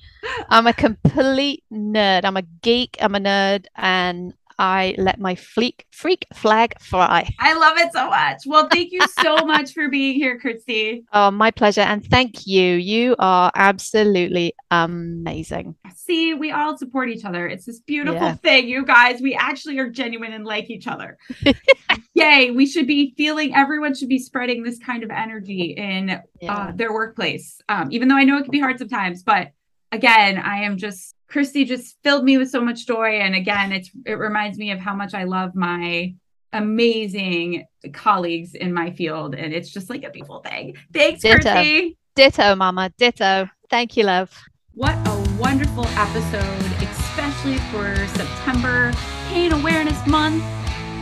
[0.49, 2.25] I'm a complete nerd.
[2.25, 2.97] I'm a geek.
[3.01, 7.29] I'm a nerd, and I let my freak freak flag fly.
[7.39, 8.37] I love it so much.
[8.45, 11.03] Well, thank you so much for being here, Kirsty.
[11.13, 12.75] Oh, my pleasure, and thank you.
[12.75, 15.75] You are absolutely amazing.
[15.95, 17.47] See, we all support each other.
[17.47, 18.33] It's this beautiful Yeah.
[18.35, 19.21] thing, you guys.
[19.21, 21.17] We actually are genuine and like each other.
[22.13, 22.51] Yay.
[22.51, 26.93] We should be feeling, everyone should be spreading this kind of energy in uh, their
[26.93, 27.59] workplace.
[27.69, 29.49] Um, even though I know it can be hard sometimes, but
[29.91, 33.17] again, I am just Kirsty just filled me with so much joy.
[33.17, 36.13] And again, it's it reminds me of how much I love my
[36.53, 39.33] amazing colleagues in my field.
[39.33, 40.75] And it's just like a beautiful thing.
[40.93, 41.41] Thanks, Ditto.
[41.41, 41.97] Kirsty.
[42.15, 42.91] Ditto, Mama.
[42.99, 43.49] Ditto.
[43.71, 44.31] Thank you, love.
[44.75, 48.93] What a wonderful episode, especially for September
[49.29, 50.43] Pain Awareness Month.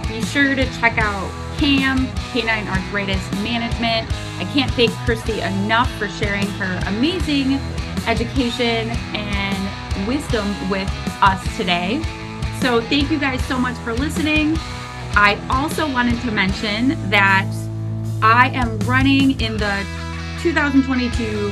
[0.08, 4.10] Be sure to check out CAM, Canine Arthritis Management.
[4.40, 7.60] I can't thank Kirsty enough for sharing her amazing
[8.08, 9.51] education and
[10.07, 10.90] wisdom with
[11.22, 12.02] us today.
[12.61, 14.57] So, thank you guys so much for listening.
[15.14, 17.49] I also wanted to mention that
[18.22, 19.86] I am running in the
[20.41, 21.52] 2022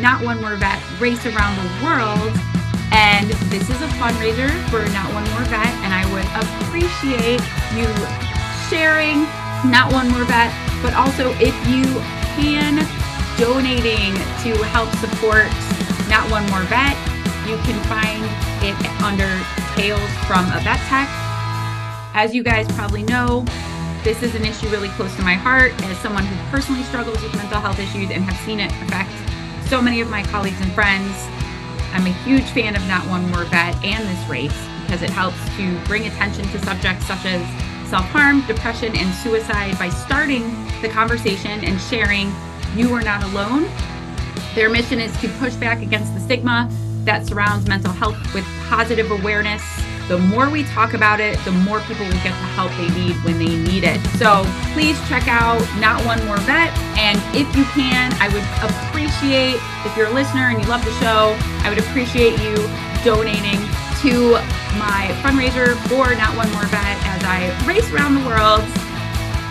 [0.00, 2.32] Not One More Vet race around the world.
[2.92, 5.66] And this is a fundraiser for Not One More Vet.
[5.82, 7.42] And I would appreciate
[7.74, 7.90] you
[8.70, 9.22] sharing
[9.70, 11.84] Not One More Vet, but also if you
[12.40, 12.78] can,
[13.36, 15.50] donating to help support
[16.08, 17.13] Not One More Vet.
[17.46, 18.24] You can find
[18.64, 19.28] it under
[19.76, 21.06] Tales from a Vet Tech.
[22.14, 23.44] As you guys probably know,
[24.02, 27.36] this is an issue really close to my heart as someone who personally struggles with
[27.36, 29.12] mental health issues and have seen it affect
[29.68, 31.12] so many of my colleagues and friends.
[31.92, 35.36] I'm a huge fan of Not One More Vet and this race because it helps
[35.58, 37.44] to bring attention to subjects such as
[37.90, 40.48] self harm, depression, and suicide by starting
[40.80, 42.32] the conversation and sharing
[42.74, 43.68] you are not alone.
[44.54, 46.70] Their mission is to push back against the stigma
[47.04, 49.62] that surrounds mental health with positive awareness
[50.08, 53.16] the more we talk about it, the more people will get the help they need
[53.24, 54.00] when they need it.
[54.20, 54.44] So
[54.76, 56.76] please check out Not One More Vet.
[57.00, 59.56] And if you can, I would appreciate,
[59.86, 61.32] if you're a listener and you love the show,
[61.64, 62.54] I would appreciate you
[63.00, 63.60] donating
[64.04, 64.36] to
[64.76, 68.60] my fundraiser for Not One More Vet as I race around the world.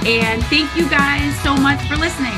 [0.06, 2.38] And thank you guys so much for listening.